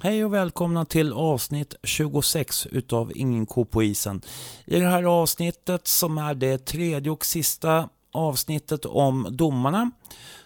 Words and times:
Hej 0.00 0.24
och 0.24 0.34
välkomna 0.34 0.84
till 0.84 1.12
avsnitt 1.12 1.74
26 1.82 2.66
utav 2.66 3.12
Ingen 3.14 3.46
ko 3.46 3.64
på 3.64 3.82
isen. 3.82 4.20
I 4.64 4.78
det 4.78 4.86
här 4.86 5.02
avsnittet 5.02 5.86
som 5.86 6.18
är 6.18 6.34
det 6.34 6.58
tredje 6.58 7.12
och 7.12 7.24
sista 7.24 7.88
avsnittet 8.12 8.84
om 8.84 9.26
domarna 9.30 9.90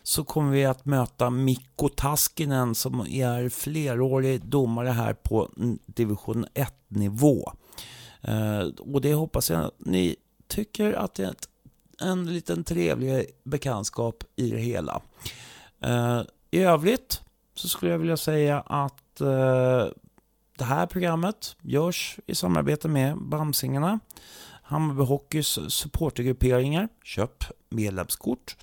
så 0.02 0.24
kommer 0.24 0.52
vi 0.52 0.64
att 0.64 0.84
möta 0.84 1.30
Mikko 1.30 1.88
Taskinen 1.88 2.74
som 2.74 3.00
är 3.00 3.48
flerårig 3.48 4.46
domare 4.46 4.88
här 4.88 5.14
på 5.14 5.50
division 5.86 6.46
1 6.54 6.74
nivå. 6.88 7.52
Eh, 8.20 8.60
och 8.78 9.00
det 9.00 9.14
hoppas 9.14 9.50
jag 9.50 9.70
ni 9.78 10.16
tycker 10.48 10.92
att 10.92 11.14
det 11.14 11.24
är 11.24 11.34
en 12.00 12.34
liten 12.34 12.64
trevlig 12.64 13.26
bekantskap 13.44 14.24
i 14.36 14.50
det 14.50 14.60
hela. 14.60 15.02
Eh, 15.80 16.22
I 16.50 16.58
övrigt 16.58 17.22
så 17.54 17.68
skulle 17.68 17.92
jag 17.92 17.98
vilja 17.98 18.16
säga 18.16 18.60
att 18.60 19.01
eh, 19.20 19.86
det 20.58 20.64
här 20.64 20.86
programmet 20.86 21.56
görs 21.62 22.18
i 22.26 22.34
samarbete 22.34 22.88
med 22.88 23.18
Bamsingarna, 23.18 24.00
Hammarby 24.62 25.02
Hockeys 25.02 25.58
supportergrupperingar, 25.68 26.88
köp 27.04 27.44
medlemskort. 27.68 28.56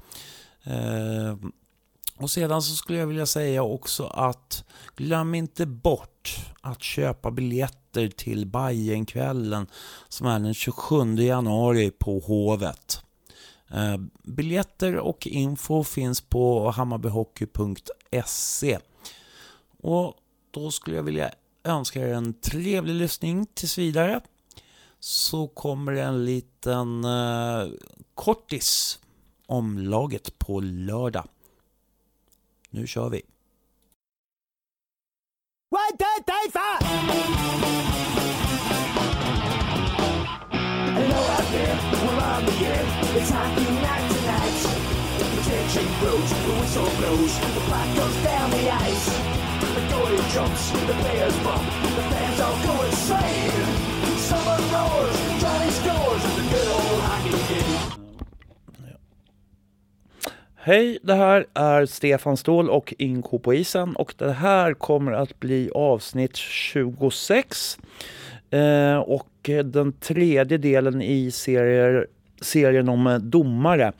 Eh, 0.64 1.38
och 2.18 2.32
sedan 2.32 2.62
så 2.62 2.76
skulle 2.76 3.00
jag 3.00 3.08
vilja 3.08 3.26
säga 3.26 3.64
också 3.64 4.06
att 4.06 4.64
glöm 4.96 5.36
inte 5.36 5.66
bort 5.66 6.38
att 6.62 6.84
köpa 6.84 7.32
biljetter 7.32 8.08
till 8.08 8.48
Bajenkvällen 8.48 9.68
som 10.10 10.28
är 10.28 10.40
den 10.40 10.54
27 10.54 11.16
januari 11.16 11.92
på 11.92 12.20
Hovet. 12.20 13.04
Eh, 13.72 13.98
biljetter 14.24 14.96
och 14.96 15.28
info 15.28 15.84
finns 15.84 16.22
på 16.22 16.72
hammarbyhockey.se. 16.72 18.80
Och 19.82 20.14
då 20.52 20.72
skulle 20.72 20.96
jag 20.96 21.04
vilja 21.04 21.32
önska 21.64 22.08
er 22.08 22.14
en 22.14 22.34
trevlig 22.34 22.94
lyssning 22.94 23.46
tills 23.54 23.78
vidare. 23.78 24.22
Så 25.00 25.48
kommer 25.48 25.92
en 25.92 26.26
liten 26.26 27.04
eh, 27.06 27.68
kortis 28.16 29.00
om 29.48 29.78
laget 29.78 30.40
på 30.40 30.60
lördag. 30.60 31.28
Nu 32.70 32.88
kör 32.88 33.10
vi! 33.10 33.22
One, 35.72 35.98
two, 35.98 36.24
three, 36.26 36.52
four! 36.52 36.80
Hello 40.94 41.20
out 41.36 41.52
there, 41.52 41.78
we're 41.92 42.24
on 42.24 42.46
the 42.46 42.66
air. 42.66 42.86
It's 43.18 43.30
hockey 43.30 43.72
night 43.72 44.12
tonight. 44.12 44.58
The 45.20 45.42
tension 45.50 45.88
grows, 46.00 46.30
the 46.30 46.54
whistle 46.60 46.90
blows, 46.98 47.40
the 47.40 47.62
puck 47.70 47.96
goes 47.96 48.24
down 48.24 48.50
the 48.52 48.72
ice. 48.72 49.39
The 50.00 50.16
jumps, 50.34 50.72
the 50.72 50.94
players 50.94 51.38
bump, 51.44 51.64
the 51.96 52.02
fans 52.12 52.40
all 52.40 52.58
go 52.66 52.84
insane. 52.86 53.66
Summer 54.18 54.58
roars, 54.74 55.18
Johnny 55.42 55.72
scores, 55.72 56.24
the 56.36 56.44
good 56.52 56.68
old 56.68 57.02
hockey 57.02 57.54
game. 57.54 58.00
Hej, 60.56 61.00
det 61.04 61.14
här 61.14 61.46
är 61.54 61.86
Stefan 61.86 62.38
Ståhl 62.38 62.70
och 62.70 62.94
Inko 62.98 63.40
på 63.40 63.54
isen 63.54 63.96
och 63.96 64.14
det 64.18 64.32
här 64.32 64.74
kommer 64.74 65.12
att 65.12 65.40
bli 65.40 65.72
avsnitt 65.76 66.36
26 66.36 67.78
eh, 68.50 68.98
och 68.98 69.50
den 69.66 69.94
tredje 69.94 70.58
delen 70.58 71.02
i 71.02 71.32
serier, 71.32 72.08
serien 72.42 72.90
om 72.90 73.20
domare. 73.22 73.94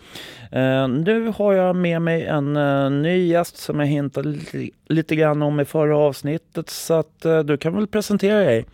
Eh, 0.52 0.88
nu 0.88 1.34
har 1.36 1.54
jag 1.54 1.76
med 1.76 2.02
mig 2.02 2.26
en 2.26 2.58
eh, 2.58 2.90
ny 2.90 3.28
gäst 3.28 3.58
som 3.58 3.80
jag 3.80 3.88
hintade 3.88 4.40
lite, 4.86 5.16
grann 5.16 5.42
om 5.42 5.60
i 5.60 5.66
förra 5.66 5.98
avsnittet 5.98 6.70
så 6.70 6.94
att 6.94 7.26
eh, 7.26 7.40
du 7.40 7.58
kan 7.58 7.76
väl 7.76 7.88
presentera 7.88 8.40
dig. 8.40 8.66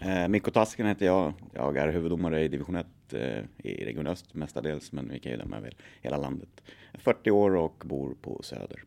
Eh, 0.00 0.28
Mikko 0.28 0.50
Tasken 0.50 0.86
heter 0.86 1.06
jag. 1.06 1.32
Jag 1.54 1.76
är 1.76 1.92
huvuddomare 1.92 2.42
i 2.42 2.48
division 2.48 2.76
1 2.76 2.86
eh, 3.12 3.20
i 3.58 3.84
Region 3.84 4.06
Öst 4.06 4.34
mestadels, 4.34 4.92
men 4.92 5.08
vi 5.08 5.18
kan 5.18 5.32
ju 5.32 5.38
döma 5.38 5.56
över 5.56 5.72
hela 6.00 6.16
landet. 6.16 6.48
40 6.94 7.30
år 7.30 7.56
och 7.56 7.82
bor 7.84 8.14
på 8.22 8.40
Söder. 8.42 8.82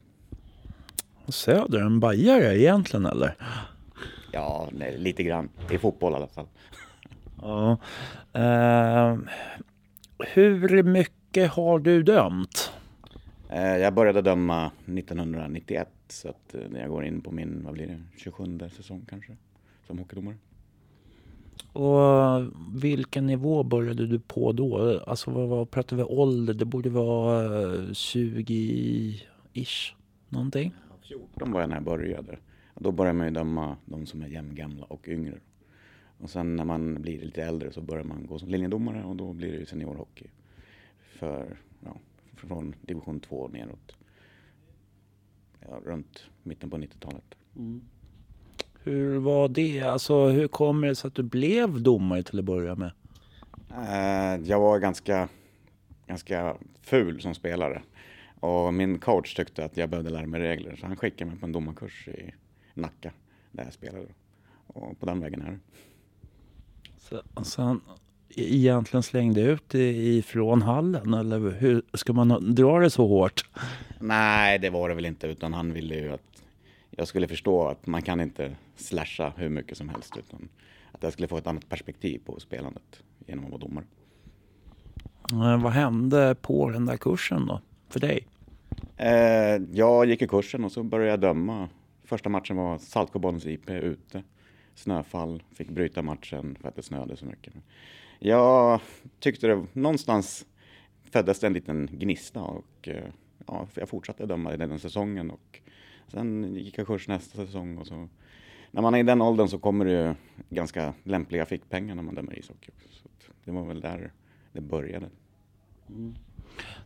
Söder, 1.28 1.80
en 1.80 2.00
bajare 2.00 2.60
egentligen 2.60 3.06
eller? 3.06 3.36
Ja, 4.32 4.70
nej, 4.72 4.98
lite 4.98 5.24
grann. 5.24 5.50
I 5.72 5.78
fotboll 5.78 6.14
i 6.14 6.16
alla 6.16 6.28
fall. 6.28 6.48
Ja. 7.42 7.78
Uh, 8.36 9.20
hur 10.20 10.84
mycket 10.84 11.52
har 11.52 11.80
du 11.80 12.04
dömt? 12.04 12.72
Uh, 13.52 13.78
jag 13.78 13.94
började 13.94 14.22
döma 14.22 14.72
1991 14.86 15.90
så 16.08 16.30
att 16.30 16.56
uh, 16.56 16.80
jag 16.80 16.90
går 16.90 17.06
in 17.06 17.22
på 17.22 17.32
min, 17.32 17.64
vad 17.64 17.74
blir 17.74 17.88
det, 17.88 18.02
27 18.18 18.60
säsong 18.76 19.06
kanske 19.10 19.38
som 19.88 20.00
hockeydomare. 20.00 20.36
Och 21.74 22.44
vilken 22.76 23.26
nivå 23.26 23.64
började 23.64 24.08
du 24.08 24.20
på 24.20 24.52
då? 24.52 25.00
Alltså 25.08 25.32
vad, 25.32 25.48
vad 25.48 25.72
pratar 25.72 25.98
vi 25.98 26.04
ålder? 26.04 26.54
Det 26.54 26.66
borde 26.66 26.90
vara 26.90 27.48
20-ish 27.78 29.94
någonting? 30.30 30.74
14 31.08 31.52
var 31.52 31.62
jag 31.62 31.70
när 31.70 31.76
jag 31.76 31.84
började. 31.84 32.38
Då 32.76 32.92
börjar 32.92 33.14
man 33.14 33.28
ju 33.28 33.34
döma 33.34 33.78
de 33.86 34.06
som 34.06 34.22
är 34.22 34.28
jämngamla 34.28 34.86
och 34.86 35.08
yngre. 35.08 35.40
Och 36.18 36.30
sen 36.30 36.56
när 36.56 36.66
man 36.66 37.02
blir 37.02 37.22
lite 37.22 37.44
äldre 37.44 37.72
så 37.72 37.82
börjar 37.82 38.04
man 38.04 38.26
gå 38.26 38.40
som 38.40 38.50
linjedomare 38.50 39.04
och 39.04 39.16
då 39.16 39.34
blir 39.34 39.60
det 39.60 39.66
seniorhockey. 39.66 40.26
För, 41.00 41.58
ja, 41.84 41.98
från 42.36 42.76
division 42.82 43.20
2 43.20 43.48
neråt. 43.48 43.96
Ja, 45.60 45.80
runt 45.86 46.24
mitten 46.44 46.70
på 46.70 46.78
90-talet. 46.78 47.36
Mm. 47.56 47.82
Hur 48.84 49.18
var 49.18 49.48
det? 49.48 49.82
Alltså 49.82 50.28
hur 50.28 50.48
kommer 50.48 50.88
det 50.88 50.96
sig 50.96 51.08
att 51.08 51.16
du 51.16 51.24
blev 51.24 51.82
domare 51.82 52.24
till 52.24 52.40
att 52.40 52.46
börja 52.46 52.76
med? 52.76 52.92
Uh, 53.72 54.48
jag 54.50 54.60
var 54.60 54.80
ganska, 54.80 55.30
ganska 56.08 56.58
ful 56.82 57.22
som 57.22 57.36
spelare. 57.36 57.82
Och 58.40 58.74
min 58.74 59.00
coach 59.00 59.36
tyckte 59.36 59.66
att 59.66 59.78
jag 59.78 59.90
behövde 59.90 60.10
lära 60.10 60.28
mig 60.28 60.42
regler. 60.42 60.76
Så 60.76 60.86
han 60.86 60.96
skickade 60.96 61.32
mig 61.32 61.40
på 61.40 61.46
en 61.46 61.52
domarkurs 61.52 62.08
i 62.08 62.34
Nacka 62.74 63.14
där 63.52 63.64
jag 63.64 63.74
spelade. 63.74 64.08
Och 64.68 65.00
på 65.00 65.06
den 65.06 65.20
vägen 65.20 65.42
är 65.42 65.52
det. 65.52 65.60
Så, 67.10 67.62
han 67.62 67.82
egentligen 68.36 69.04
slängde 69.04 69.42
ut 69.42 69.74
ifrån 69.74 70.62
hallen 70.62 71.14
eller 71.14 71.52
hur 71.52 71.82
ska 71.94 72.14
man 72.14 72.56
dra 72.56 72.80
det 72.80 72.90
så 72.90 73.08
hårt? 73.08 73.50
Nej, 74.00 74.60
det 74.60 74.70
var 74.70 74.90
det 74.90 74.96
väl 74.96 75.06
inte 75.06 75.28
utan 75.28 75.54
han 75.54 75.74
ville 75.74 75.96
ju 75.96 76.14
att 76.14 76.44
jag 76.92 77.08
skulle 77.08 77.28
förstå 77.28 77.68
att 77.68 77.88
man 77.88 78.02
kan 78.02 78.22
inte 78.22 78.56
slasha 78.76 79.34
hur 79.38 79.50
mycket 79.50 79.78
som 79.78 79.90
helst 79.90 80.18
utan 80.18 80.50
att 80.92 81.04
jag 81.04 81.14
skulle 81.14 81.28
få 81.28 81.38
ett 81.38 81.48
annat 81.48 81.70
perspektiv 81.70 82.22
på 82.26 82.40
spelandet 82.40 83.04
genom 83.28 83.46
att 83.46 83.52
vara 83.52 83.62
domare. 83.62 83.86
Vad 85.62 85.72
hände 85.72 86.36
på 86.42 86.70
den 86.70 86.86
där 86.86 86.98
kursen 86.98 87.46
då, 87.46 87.62
för 87.90 88.00
dig? 88.00 88.28
Eh, 88.98 89.62
jag 89.72 90.06
gick 90.06 90.22
i 90.22 90.28
kursen 90.28 90.66
och 90.66 90.72
så 90.72 90.84
började 90.84 91.12
jag 91.12 91.20
döma. 91.20 91.70
Första 92.04 92.30
matchen 92.30 92.56
var 92.56 92.78
Saltsjöbadens 92.78 93.46
IP 93.46 93.70
ute. 93.70 94.24
Snöfall, 94.76 95.44
fick 95.54 95.70
bryta 95.70 96.02
matchen 96.02 96.58
för 96.62 96.68
att 96.68 96.76
det 96.76 96.82
snöade 96.82 97.18
så 97.18 97.26
mycket. 97.26 97.54
Jag 98.20 98.82
tyckte 99.20 99.48
det 99.48 99.66
någonstans 99.74 100.46
föddes 101.12 101.40
det 101.40 101.48
en 101.48 101.54
liten 101.54 101.90
gnista 101.92 102.42
och 102.42 102.88
eh, 102.88 103.04
ja, 103.48 103.68
jag 103.74 103.90
fortsatte 103.90 104.26
döma 104.26 104.54
i 104.54 104.58
den 104.58 104.80
säsongen 104.80 105.32
och 105.32 105.60
sen 106.08 106.56
gick 106.56 106.78
jag 106.78 106.88
kurs 106.88 107.08
nästa 107.08 107.46
säsong 107.46 107.78
och 107.78 107.88
så 107.88 108.10
när 108.72 108.82
man 108.82 108.96
är 108.96 109.00
i 109.00 109.04
den 109.04 109.22
åldern 109.22 109.48
så 109.48 109.60
kommer 109.60 109.86
det 109.86 109.92
ju 109.92 110.14
ganska 110.50 110.94
lämpliga 111.04 111.46
fickpengar 111.46 111.96
när 111.96 112.04
man 112.04 112.16
dömer 112.16 112.40
ishockey. 112.40 112.72
Så 112.92 113.10
det 113.44 113.52
var 113.52 113.66
väl 113.66 113.82
där 113.82 114.12
det 114.52 114.62
började. 114.62 115.10
Mm. 115.90 116.16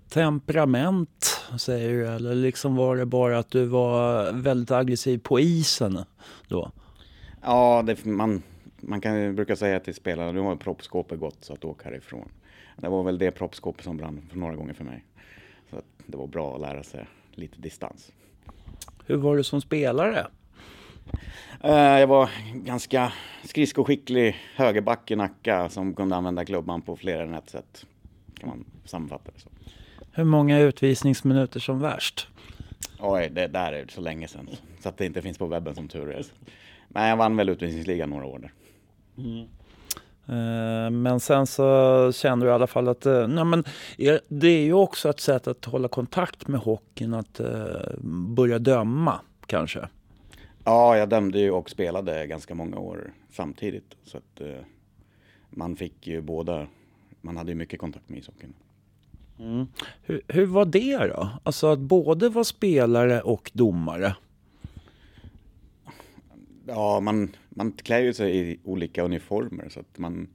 Temperament 0.09 1.41
säger 1.59 1.89
du 1.89 2.07
eller 2.07 2.35
liksom 2.35 2.75
var 2.75 2.97
det 2.97 3.05
bara 3.05 3.39
att 3.39 3.51
du 3.51 3.65
var 3.65 4.31
väldigt 4.33 4.71
aggressiv 4.71 5.17
på 5.17 5.39
isen 5.39 5.99
då? 6.47 6.71
Ja, 7.41 7.83
det, 7.85 8.05
man, 8.05 8.43
man 8.81 9.01
kan 9.01 9.35
brukar 9.35 9.55
säga 9.55 9.79
till 9.79 9.95
spelarna, 9.95 10.31
nu 10.31 10.39
har 10.39 10.55
proppskåpet 10.55 11.19
gått 11.19 11.43
så 11.43 11.53
att 11.53 11.65
åk 11.65 11.83
härifrån. 11.83 12.29
Det 12.77 12.89
var 12.89 13.03
väl 13.03 13.17
det 13.17 13.31
proppskåpet 13.31 13.83
som 13.83 13.97
brann 13.97 14.21
för 14.29 14.37
några 14.37 14.55
gånger 14.55 14.73
för 14.73 14.83
mig. 14.83 15.03
Så 15.69 15.81
det 16.05 16.17
var 16.17 16.27
bra 16.27 16.55
att 16.55 16.61
lära 16.61 16.83
sig 16.83 17.05
lite 17.31 17.61
distans. 17.61 18.11
Hur 19.05 19.15
var 19.15 19.37
du 19.37 19.43
som 19.43 19.61
spelare? 19.61 20.27
Uh, 21.65 21.99
jag 21.99 22.07
var 22.07 22.29
ganska 22.53 23.13
skridskoskicklig 23.43 24.35
högerback 24.55 25.11
i 25.11 25.15
Nacka 25.15 25.69
som 25.69 25.93
kunde 25.93 26.15
använda 26.15 26.45
klubban 26.45 26.81
på 26.81 26.95
fler 26.95 27.19
än 27.19 27.33
ett 27.33 27.49
sätt. 27.49 27.85
Kan 28.39 28.49
man 28.49 28.65
sammanfatta 28.85 29.31
det 29.35 29.39
så. 29.39 29.49
Hur 30.11 30.23
många 30.23 30.59
utvisningsminuter 30.59 31.59
som 31.59 31.79
värst? 31.79 32.27
Oj, 32.99 33.29
det 33.31 33.47
där 33.47 33.73
är 33.73 33.85
så 33.89 34.01
länge 34.01 34.27
sedan. 34.27 34.49
Så 34.79 34.89
att 34.89 34.97
det 34.97 35.05
inte 35.05 35.21
finns 35.21 35.37
på 35.37 35.47
webben 35.47 35.75
som 35.75 35.87
tur 35.87 36.11
är. 36.11 36.25
Men 36.89 37.07
jag 37.07 37.17
vann 37.17 37.37
väl 37.37 37.49
utvisningsligan 37.49 38.09
några 38.09 38.25
år 38.25 38.39
där. 38.39 38.53
Mm. 39.17 39.47
Eh, 40.25 40.91
men 40.91 41.19
sen 41.19 41.47
så 41.47 42.11
kände 42.11 42.45
du 42.45 42.49
i 42.49 42.53
alla 42.53 42.67
fall 42.67 42.87
att 42.87 43.05
eh, 43.05 43.27
nej 43.27 43.45
men, 43.45 43.63
det 44.27 44.47
är 44.47 44.63
ju 44.63 44.73
också 44.73 45.09
ett 45.09 45.19
sätt 45.19 45.47
att 45.47 45.65
hålla 45.65 45.87
kontakt 45.87 46.47
med 46.47 46.59
hockeyn, 46.59 47.13
att 47.13 47.41
börja 48.35 48.59
döma 48.59 49.19
kanske. 49.45 49.87
Ja, 50.63 50.97
jag 50.97 51.09
dömde 51.09 51.39
ju 51.39 51.51
och 51.51 51.69
spelade 51.69 52.27
ganska 52.27 52.55
många 52.55 52.79
år 52.79 53.13
samtidigt. 53.31 53.95
Så 54.03 54.17
att 54.17 54.41
eh, 54.41 54.63
man 55.49 55.75
fick 55.75 56.07
ju 56.07 56.21
båda, 56.21 56.67
man 57.21 57.37
hade 57.37 57.51
ju 57.51 57.55
mycket 57.55 57.79
kontakt 57.79 58.09
med 58.09 58.19
ishockeyn. 58.19 58.53
Mm. 59.39 59.67
Hur, 60.01 60.21
hur 60.27 60.45
var 60.45 60.65
det 60.65 60.97
då? 60.97 61.29
Alltså 61.43 61.67
att 61.67 61.79
både 61.79 62.29
vara 62.29 62.43
spelare 62.43 63.21
och 63.21 63.51
domare? 63.53 64.15
Ja, 66.69 66.99
man, 66.99 67.35
man 67.49 67.71
klär 67.71 67.99
ju 67.99 68.13
sig 68.13 68.37
i 68.37 68.59
olika 68.63 69.03
uniformer 69.03 69.69
så 69.69 69.79
att 69.79 69.97
man, 69.97 70.27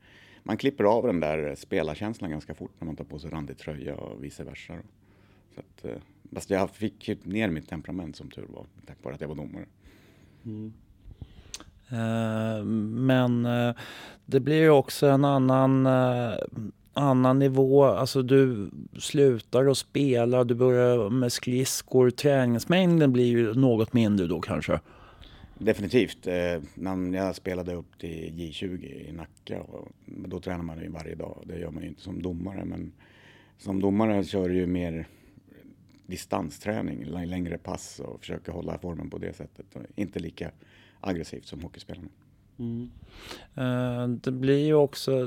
man 0.42 0.56
klipper 0.56 0.84
av 0.84 1.06
den 1.06 1.20
där 1.20 1.54
spelarkänslan 1.54 2.30
ganska 2.30 2.54
fort 2.54 2.72
när 2.78 2.86
man 2.86 2.96
tar 2.96 3.04
på 3.04 3.18
sig 3.18 3.30
randig 3.30 3.58
tröja 3.58 3.94
och 3.94 4.24
vice 4.24 4.44
versa. 4.44 4.74
Så 5.54 5.60
att, 5.60 5.84
eh, 5.84 6.00
fast 6.34 6.50
jag 6.50 6.70
fick 6.70 7.10
ner 7.24 7.50
mitt 7.50 7.68
temperament 7.68 8.16
som 8.16 8.30
tur 8.30 8.46
var, 8.48 8.66
tack 8.86 8.96
vare 9.02 9.14
att 9.14 9.20
jag 9.20 9.28
var 9.28 9.34
domare. 9.34 9.66
Mm. 10.44 10.72
Eh, 11.88 12.64
men 12.64 13.46
eh, 13.46 13.74
det 14.26 14.40
blir 14.40 14.60
ju 14.60 14.70
också 14.70 15.06
en 15.06 15.24
annan, 15.24 15.86
eh, 15.86 16.34
annan 16.92 17.38
nivå. 17.38 17.84
Alltså 17.84 18.22
du 18.22 18.70
slutar 18.98 19.66
att 19.66 19.78
spela, 19.78 20.44
du 20.44 20.54
börjar 20.54 21.10
med 21.10 21.32
skridskor. 21.32 22.10
Träningsmängden 22.10 23.12
blir 23.12 23.26
ju 23.26 23.54
något 23.54 23.92
mindre 23.92 24.26
då 24.26 24.40
kanske. 24.40 24.80
Definitivt. 25.58 26.26
Eh, 26.26 26.62
när 26.74 27.18
jag 27.18 27.36
spelade 27.36 27.74
upp 27.74 27.98
till 27.98 28.32
J20 28.32 28.84
i 28.84 29.12
Nacka, 29.12 29.62
och 29.62 29.88
då 30.06 30.40
tränar 30.40 30.62
man 30.62 30.80
ju 30.80 30.88
varje 30.88 31.14
dag. 31.14 31.42
Det 31.46 31.58
gör 31.58 31.70
man 31.70 31.82
ju 31.82 31.88
inte 31.88 32.02
som 32.02 32.22
domare. 32.22 32.64
Men 32.64 32.92
som 33.58 33.80
domare 33.80 34.24
kör 34.24 34.48
du 34.48 34.54
ju 34.54 34.66
mer 34.66 35.06
distansträning, 36.06 37.04
längre 37.04 37.58
pass 37.58 38.00
och 38.00 38.20
försöker 38.20 38.52
hålla 38.52 38.78
formen 38.78 39.10
på 39.10 39.18
det 39.18 39.32
sättet. 39.32 39.66
Inte 39.94 40.18
lika 40.18 40.50
aggressivt 41.00 41.46
som 41.46 41.62
hockeyspelarna. 41.62 42.08
Mm. 42.58 42.90
Eh, 43.54 44.08
det 44.08 44.32
blir 44.32 44.66
ju 44.66 44.74
också, 44.74 45.26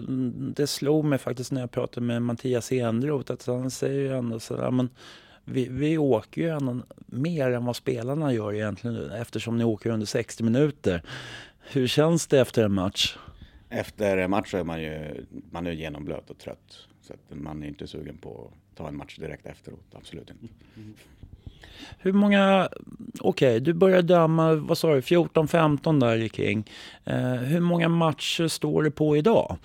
det 0.55 0.67
slog 0.67 1.05
mig 1.05 1.19
faktiskt 1.19 1.51
när 1.51 1.61
jag 1.61 1.71
pratade 1.71 2.05
med 2.05 2.21
Mattias 2.21 2.71
Enroth 2.71 3.31
att 3.31 3.45
han 3.45 3.71
säger 3.71 3.99
ju 3.99 4.17
ändå 4.17 4.39
sådär, 4.39 4.71
men 4.71 4.89
vi, 5.49 5.67
vi 5.69 5.97
åker 5.97 6.41
ju 6.41 6.49
ändå 6.49 6.79
mer 7.05 7.51
än 7.51 7.65
vad 7.65 7.75
spelarna 7.75 8.33
gör 8.33 8.53
egentligen 8.53 9.11
eftersom 9.11 9.57
ni 9.57 9.63
åker 9.63 9.89
under 9.89 10.05
60 10.05 10.43
minuter. 10.43 11.01
Hur 11.71 11.87
känns 11.87 12.27
det 12.27 12.39
efter 12.39 12.63
en 12.63 12.73
match? 12.73 13.17
Efter 13.69 14.17
en 14.17 14.29
match 14.29 14.53
är 14.53 14.63
man 14.63 14.81
ju 14.81 15.25
man 15.51 15.67
är 15.67 15.71
genomblöt 15.71 16.29
och 16.29 16.37
trött. 16.37 16.87
Så 17.01 17.13
att 17.13 17.37
man 17.37 17.63
är 17.63 17.67
inte 17.67 17.87
sugen 17.87 18.17
på 18.17 18.51
att 18.51 18.77
ta 18.77 18.87
en 18.87 18.97
match 18.97 19.17
direkt 19.17 19.45
efteråt, 19.45 19.85
absolut 19.95 20.29
inte. 20.29 20.53
Mm. 20.77 20.93
Hur 21.99 22.13
många, 22.13 22.69
okej 23.19 23.49
okay, 23.49 23.59
du 23.59 23.73
började 23.73 24.01
döma, 24.01 24.53
vad 24.53 24.77
sa 24.77 24.93
du, 24.93 24.99
14-15 24.99 25.99
där 25.99 26.15
i 26.15 26.29
King. 26.29 26.69
Eh, 27.05 27.33
hur 27.33 27.59
många 27.59 27.89
matcher 27.89 28.47
står 28.47 28.83
det 28.83 28.91
på 28.91 29.17
idag? 29.17 29.57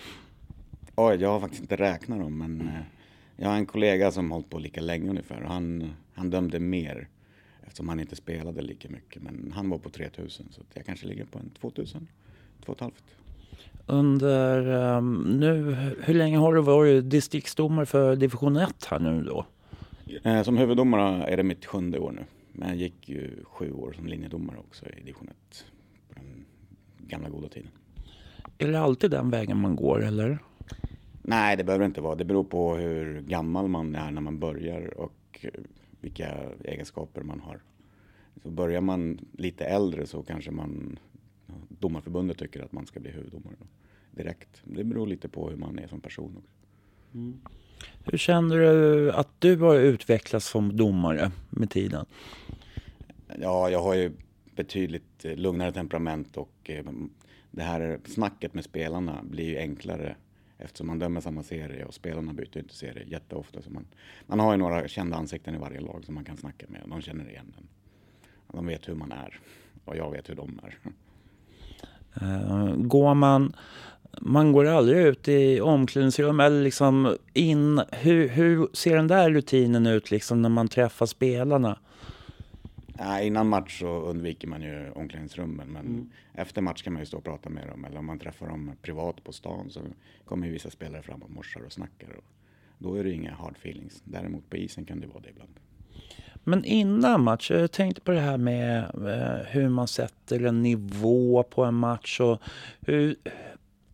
Oj, 0.95 1.17
jag 1.17 1.29
har 1.29 1.41
faktiskt 1.41 1.63
inte 1.63 1.77
räknat 1.77 2.19
dem 2.19 2.39
men 2.39 2.61
eh, 2.61 3.02
jag 3.37 3.49
har 3.49 3.57
en 3.57 3.67
kollega 3.67 4.11
som 4.11 4.31
hållit 4.31 4.51
på 4.51 4.59
lika 4.59 4.81
länge 4.81 5.11
ungefär 5.11 5.43
och 5.43 5.49
han, 5.49 5.93
han 6.15 6.31
dömde 6.31 6.61
mer 6.61 7.09
eftersom 7.63 7.89
han 7.89 8.01
inte 8.01 8.17
spelade 8.17 8.63
lika 8.63 8.89
mycket. 8.89 9.23
Men 9.23 9.53
han 9.55 9.71
var 9.71 9.79
på 9.79 9.91
3000 9.91 10.47
så 10.51 10.61
jag 10.75 10.87
kanske 10.87 11.07
ligger 11.07 11.25
på 11.25 11.39
en 11.39 11.51
2000, 11.51 12.09
2500. 12.65 12.97
Under 13.87 14.69
um, 14.97 15.23
nu, 15.41 15.77
hur 16.03 16.15
länge 16.15 16.39
har 16.39 16.55
du 16.55 16.63
varit 16.63 17.11
distriktsdomare 17.11 17.87
för 17.87 18.17
division 18.17 18.57
1 18.57 18.85
här 18.85 18.99
nu 18.99 19.23
då? 19.23 19.47
Eh, 20.23 20.43
som 20.43 20.57
huvuddomare 20.57 21.25
är 21.25 21.37
det 21.37 21.43
mitt 21.43 21.67
sjunde 21.67 21.99
år 21.99 22.13
nu. 22.13 22.25
Men 22.53 22.69
jag 22.69 22.77
gick 22.77 23.09
ju 23.09 23.45
sju 23.45 23.73
år 23.73 23.93
som 23.93 24.07
linjedomare 24.07 24.57
också 24.59 24.87
i 24.87 25.01
division 25.01 25.29
1 25.29 25.65
på 26.09 26.15
den 26.15 26.45
gamla 26.99 27.29
goda 27.29 27.49
tiden. 27.49 27.71
Är 28.59 28.69
det 28.69 28.81
alltid 28.81 29.11
den 29.11 29.31
vägen 29.31 29.61
man 29.61 29.77
går 29.77 30.05
eller? 30.05 30.39
Nej, 31.23 31.57
det 31.57 31.65
behöver 31.65 31.85
det 31.85 31.87
inte 31.87 32.01
vara. 32.01 32.15
Det 32.15 32.25
beror 32.25 32.45
på 32.45 32.77
hur 32.77 33.21
gammal 33.21 33.69
man 33.69 33.95
är 33.95 34.11
när 34.11 34.21
man 34.21 34.39
börjar 34.39 34.99
och 34.99 35.47
vilka 36.01 36.29
egenskaper 36.65 37.23
man 37.23 37.41
har. 37.41 37.61
Så 38.43 38.51
börjar 38.51 38.81
man 38.81 39.19
lite 39.33 39.65
äldre 39.65 40.07
så 40.07 40.23
kanske 40.23 40.51
man 40.51 40.99
domarförbundet 41.69 42.39
tycker 42.39 42.63
att 42.63 42.73
man 42.73 42.87
ska 42.87 43.01
bli 43.01 43.11
huvuddomare 43.11 43.55
direkt. 44.11 44.63
Det 44.65 44.85
beror 44.85 45.07
lite 45.07 45.29
på 45.29 45.51
hur 45.51 45.57
man 45.57 45.79
är 45.79 45.89
som 45.89 46.01
person 46.01 46.37
också. 46.37 46.57
Mm. 47.15 47.41
Hur 48.05 48.19
känner 48.19 48.59
du 48.59 49.13
att 49.13 49.29
du 49.39 49.57
har 49.57 49.75
utvecklats 49.75 50.49
som 50.49 50.77
domare 50.77 51.31
med 51.51 51.71
tiden? 51.71 52.07
Ja, 53.41 53.71
jag 53.71 53.83
har 53.83 53.95
ju 53.95 54.13
betydligt 54.57 55.25
lugnare 55.25 55.73
temperament 55.73 56.37
och 56.37 56.71
eh, 56.71 56.85
det 57.51 57.63
här 57.63 58.01
snacket 58.05 58.55
med 58.55 58.65
spelarna 58.65 59.23
blir 59.23 59.45
ju 59.45 59.59
enklare 59.59 60.17
eftersom 60.65 60.87
man 60.87 60.99
dömer 60.99 61.21
samma 61.21 61.43
serie 61.43 61.85
och 61.85 61.95
spelarna 61.95 62.33
byter 62.33 62.59
inte 62.59 62.75
serie 62.75 63.05
jätteofta. 63.07 63.63
Så 63.63 63.71
man, 63.71 63.87
man 64.27 64.41
har 64.41 64.53
ju 64.53 64.59
några 64.59 64.89
kända 64.89 65.17
ansikten 65.17 65.55
i 65.55 65.59
varje 65.59 65.81
lag 65.81 66.05
som 66.05 66.15
man 66.15 66.25
kan 66.25 66.37
snacka 66.37 66.67
med 66.69 66.83
och 66.83 66.89
de 66.89 67.01
känner 67.01 67.29
igen 67.29 67.55
en. 67.59 67.69
De 68.53 68.67
vet 68.67 68.89
hur 68.89 68.95
man 68.95 69.13
är 69.13 69.41
och 69.85 69.97
jag 69.97 70.11
vet 70.11 70.31
hur 70.31 70.35
de 70.35 70.61
är. 70.63 70.79
Eh, 72.21 72.77
går 72.77 73.15
man 73.15 73.53
man 74.21 74.53
går 74.53 74.65
aldrig 74.65 74.99
ut 74.99 75.29
i 75.29 75.61
omklädningsrum 75.61 76.41
eller 76.41 76.63
liksom 76.63 77.17
in. 77.33 77.83
Hur, 77.93 78.29
hur 78.29 78.69
ser 78.73 78.97
den 78.97 79.09
där 79.09 79.31
rutinen 79.31 79.87
ut 79.87 80.11
liksom 80.11 80.43
när 80.43 80.49
man 80.49 80.69
träffar 80.69 81.07
spelarna? 81.07 81.79
Ja, 82.99 83.21
innan 83.21 83.49
match 83.49 83.79
så 83.79 83.89
undviker 83.89 84.49
man 84.49 84.63
ju 84.63 84.91
omklädningsrummen 84.91 85.69
men 85.69 85.87
mm. 85.87 86.11
efter 86.35 86.63
match 86.63 86.83
kan 86.83 86.93
man 86.93 87.03
ju 87.03 87.07
stå 87.07 87.17
och 87.17 87.25
prata 87.25 87.49
med 87.49 87.69
dem 87.69 87.85
eller 87.85 87.99
om 87.99 88.07
man 88.07 88.19
träffar 88.19 88.49
dem 88.49 88.73
privat 88.83 89.25
på 89.25 89.33
stan 89.33 89.71
så 89.71 89.81
kommer 90.25 90.47
ju 90.47 90.53
vissa 90.53 90.71
spelare 90.71 91.03
fram 91.03 91.23
och 91.23 91.31
morsar 91.31 91.61
och 91.61 91.73
snackar 91.73 92.09
och 92.17 92.25
då 92.79 92.95
är 92.95 93.05
det 93.05 93.13
inga 93.13 93.35
hard 93.35 93.57
feelings. 93.57 94.03
Däremot 94.05 94.51
på 94.51 94.57
isen 94.57 94.85
kan 94.85 95.01
det 95.01 95.07
vara 95.07 95.21
det 95.21 95.31
ibland. 95.31 95.51
Men 96.45 96.65
innan 96.65 97.25
match, 97.25 97.51
jag 97.51 97.73
tänkte 97.73 98.01
på 98.01 98.11
det 98.11 98.21
här 98.21 98.39
med 98.39 98.79
eh, 98.79 99.47
hur 99.47 99.69
man 99.69 99.89
sätter 99.89 100.45
en 100.45 100.63
nivå 100.63 101.43
på 101.43 101.65
en 101.65 101.75
match 101.75 102.21
och 102.21 102.43
hur, 102.81 103.17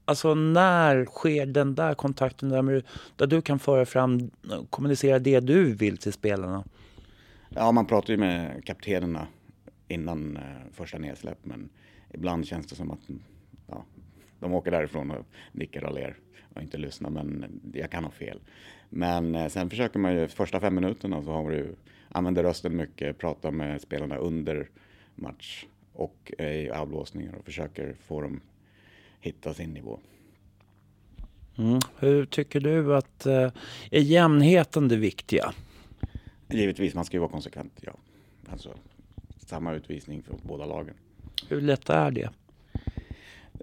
Alltså 0.05 0.35
när 0.35 1.05
sker 1.05 1.47
den 1.47 1.75
där 1.75 1.95
kontakten 1.95 2.49
där, 2.49 2.83
där 3.17 3.27
du 3.27 3.43
kan 3.43 3.59
föra 3.59 3.87
fram, 3.87 4.31
kommunicera 4.71 5.19
det 5.19 5.41
du 5.41 5.75
vill 5.75 5.99
till 5.99 6.12
spelarna? 6.12 6.65
Ja, 7.49 7.73
man 7.73 7.87
pratar 7.87 8.12
ju 8.12 8.17
med 8.17 8.65
kaptenerna 8.65 9.27
innan 9.89 10.37
eh, 10.37 10.43
första 10.73 10.99
nedsläpp, 10.99 11.39
men 11.43 11.69
ibland 12.15 12.47
känns 12.47 12.67
det 12.67 12.75
som 12.75 12.91
att 12.91 13.00
ja, 13.67 13.85
de 14.40 14.55
åker 14.55 14.71
därifrån 14.71 15.11
och 15.11 15.26
nickar 15.52 15.85
och 15.85 15.95
ler 15.95 16.17
och 16.55 16.62
inte 16.62 16.78
lyssnar, 16.78 17.11
men 17.11 17.61
jag 17.75 17.90
kan 17.90 18.05
ha 18.05 18.11
fel. 18.11 18.40
Men 18.90 19.35
eh, 19.35 19.49
sen 19.49 19.71
försöker 19.71 19.99
man 19.99 20.14
ju, 20.14 20.28
första 20.28 20.61
fem 20.61 20.75
minuterna 20.75 21.23
så 21.23 21.33
har 21.33 21.50
du, 21.50 21.75
använder 22.09 22.43
rösten 22.43 22.76
mycket, 22.76 23.19
pratar 23.19 23.50
med 23.50 23.81
spelarna 23.81 24.17
under 24.17 24.69
match 25.14 25.67
och 25.93 26.33
i 26.38 26.71
avblåsningar 26.71 27.35
och 27.38 27.45
försöker 27.45 27.95
få 28.07 28.21
dem 28.21 28.40
hitta 29.21 29.55
sin 29.55 29.71
nivå. 29.71 29.99
Mm. 31.59 31.78
Hur 31.99 32.25
tycker 32.25 32.61
du 32.61 32.97
att, 32.97 33.26
eh, 33.26 33.52
är 33.90 34.00
jämnheten 34.00 34.88
det 34.88 34.97
viktiga? 34.97 35.52
Givetvis, 36.49 36.95
man 36.95 37.05
ska 37.05 37.17
ju 37.17 37.21
vara 37.21 37.31
konsekvent, 37.31 37.73
ja. 37.81 37.93
Alltså 38.50 38.75
samma 39.47 39.75
utvisning 39.75 40.23
för 40.23 40.35
båda 40.43 40.67
lagen. 40.67 40.95
Hur 41.49 41.61
lätt 41.61 41.90
är 41.90 42.11
det? 42.11 42.31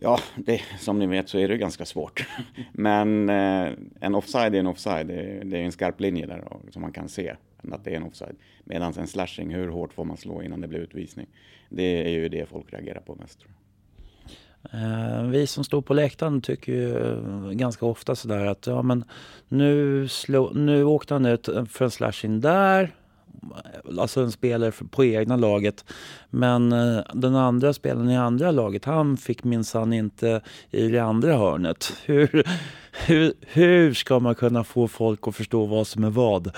Ja, 0.02 0.20
det, 0.36 0.62
som 0.80 1.00
ni 1.00 1.08
vet 1.08 1.30
så 1.30 1.38
är 1.38 1.48
det 1.48 1.58
ganska 1.58 1.86
svårt. 1.86 2.28
Men 2.72 3.30
eh, 3.30 3.72
en 4.00 4.16
offside 4.16 4.56
är 4.56 4.60
en 4.60 4.68
offside. 4.68 5.08
Det, 5.08 5.44
det 5.44 5.58
är 5.58 5.64
en 5.64 5.72
skarp 5.72 6.00
linje 6.00 6.26
där 6.26 6.44
då, 6.50 6.72
som 6.72 6.82
man 6.82 6.92
kan 6.92 7.10
se 7.10 7.36
att 7.72 7.84
det 7.84 7.92
är 7.92 7.96
en 7.96 8.04
offside. 8.04 8.36
Medan 8.64 8.94
en 8.94 9.08
slashing, 9.08 9.54
hur 9.54 9.68
hårt 9.68 9.94
får 9.94 10.06
man 10.06 10.18
slå 10.18 10.44
innan 10.44 10.62
det 10.62 10.68
blir 10.68 10.80
utvisning? 10.80 11.28
Det 11.70 12.06
är 12.06 12.10
ju 12.10 12.30
det 12.30 12.46
folk 12.46 12.74
reagerar 12.74 13.02
på 13.02 13.16
mest. 13.16 13.40
Tror 13.40 13.52
jag. 13.52 13.65
Eh, 14.74 15.24
vi 15.24 15.48
som 15.48 15.64
står 15.64 15.82
på 15.82 15.94
läktaren 15.94 16.42
tycker 16.42 16.72
ju 16.72 16.98
eh, 16.98 17.52
ganska 17.52 17.86
ofta 17.86 18.16
sådär 18.16 18.46
att 18.46 18.68
ja 18.68 18.82
men 18.82 19.04
nu, 19.48 20.08
slå, 20.08 20.52
nu 20.54 20.84
åkte 20.84 21.14
han 21.14 21.26
ut 21.26 21.48
eh, 21.48 21.66
för 21.66 21.86
en 21.86 21.92
slashing 21.92 22.42
där, 22.42 22.96
alltså 24.00 24.22
en 24.22 24.32
spelare 24.32 24.72
på 24.92 25.06
egna 25.06 25.36
laget. 25.36 25.86
Men 26.30 26.70
den 27.14 27.36
andra 27.36 27.74
spelaren 27.74 28.10
i 28.10 28.18
andra 28.18 28.52
laget, 28.52 28.86
han 28.86 29.18
fick 29.18 29.44
minsann 29.44 29.94
inte 29.94 30.42
i 30.72 30.88
det 30.88 31.00
andra 31.00 31.38
hörnet. 31.38 31.94
Hur, 32.06 32.44
hur, 33.06 33.34
hur 33.42 33.94
ska 33.94 34.20
man 34.20 34.36
kunna 34.36 34.64
få 34.64 34.88
folk 34.88 35.28
att 35.28 35.36
förstå 35.36 35.66
vad 35.66 35.88
som 35.88 36.04
är 36.04 36.10
vad? 36.10 36.52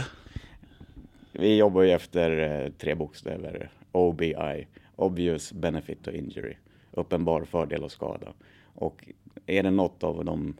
Vi 1.31 1.57
jobbar 1.57 1.81
ju 1.81 1.91
efter 1.91 2.71
tre 2.77 2.95
bokstäver, 2.95 3.69
OBI, 3.91 4.67
Obvious 4.95 5.53
Benefit 5.53 6.07
och 6.07 6.13
Injury 6.13 6.53
uppenbar 6.97 7.43
fördel 7.43 7.83
och 7.83 7.91
skada. 7.91 8.33
Och 8.63 9.07
är 9.45 9.63
det 9.63 9.71
något 9.71 10.03
av 10.03 10.25
de 10.25 10.53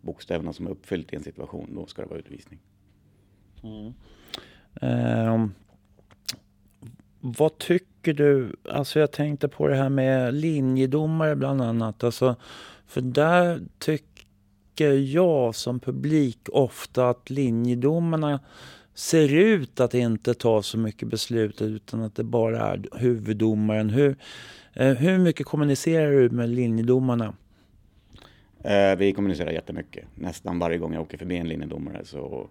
bokstäverna 0.00 0.52
som 0.52 0.66
är 0.66 0.70
uppfyllt 0.70 1.12
i 1.12 1.16
en 1.16 1.22
situation, 1.22 1.70
då 1.74 1.86
ska 1.86 2.02
det 2.02 2.08
vara 2.08 2.18
utvisning. 2.18 2.58
Mm. 3.62 3.94
Eh, 4.80 5.48
vad 7.20 7.58
tycker 7.58 8.12
du? 8.12 8.56
Alltså 8.70 9.00
jag 9.00 9.12
tänkte 9.12 9.48
på 9.48 9.68
det 9.68 9.76
här 9.76 9.88
med 9.88 10.34
linjedomare 10.34 11.36
bland 11.36 11.62
annat. 11.62 12.04
Alltså, 12.04 12.36
för 12.86 13.00
där 13.00 13.60
tycker 13.78 14.92
jag 14.92 15.54
som 15.54 15.80
publik 15.80 16.48
ofta 16.52 17.08
att 17.08 17.30
linjedomarna 17.30 18.40
ser 18.94 19.34
ut 19.34 19.80
att 19.80 19.94
inte 19.94 20.34
ta 20.34 20.62
så 20.62 20.78
mycket 20.78 21.08
beslut 21.08 21.62
utan 21.62 22.02
att 22.02 22.14
det 22.14 22.24
bara 22.24 22.60
är 22.60 22.88
huvuddomaren. 22.92 23.90
Hur, 23.90 24.16
eh, 24.72 24.94
hur 24.94 25.18
mycket 25.18 25.46
kommunicerar 25.46 26.12
du 26.12 26.30
med 26.30 26.48
linjedomarna? 26.48 27.34
Eh, 28.64 28.96
vi 28.96 29.12
kommunicerar 29.12 29.50
jättemycket. 29.50 30.04
Nästan 30.14 30.58
varje 30.58 30.78
gång 30.78 30.92
jag 30.92 31.02
åker 31.02 31.18
förbi 31.18 31.36
en 31.36 31.48
linjedomare 31.48 32.04
så 32.04 32.48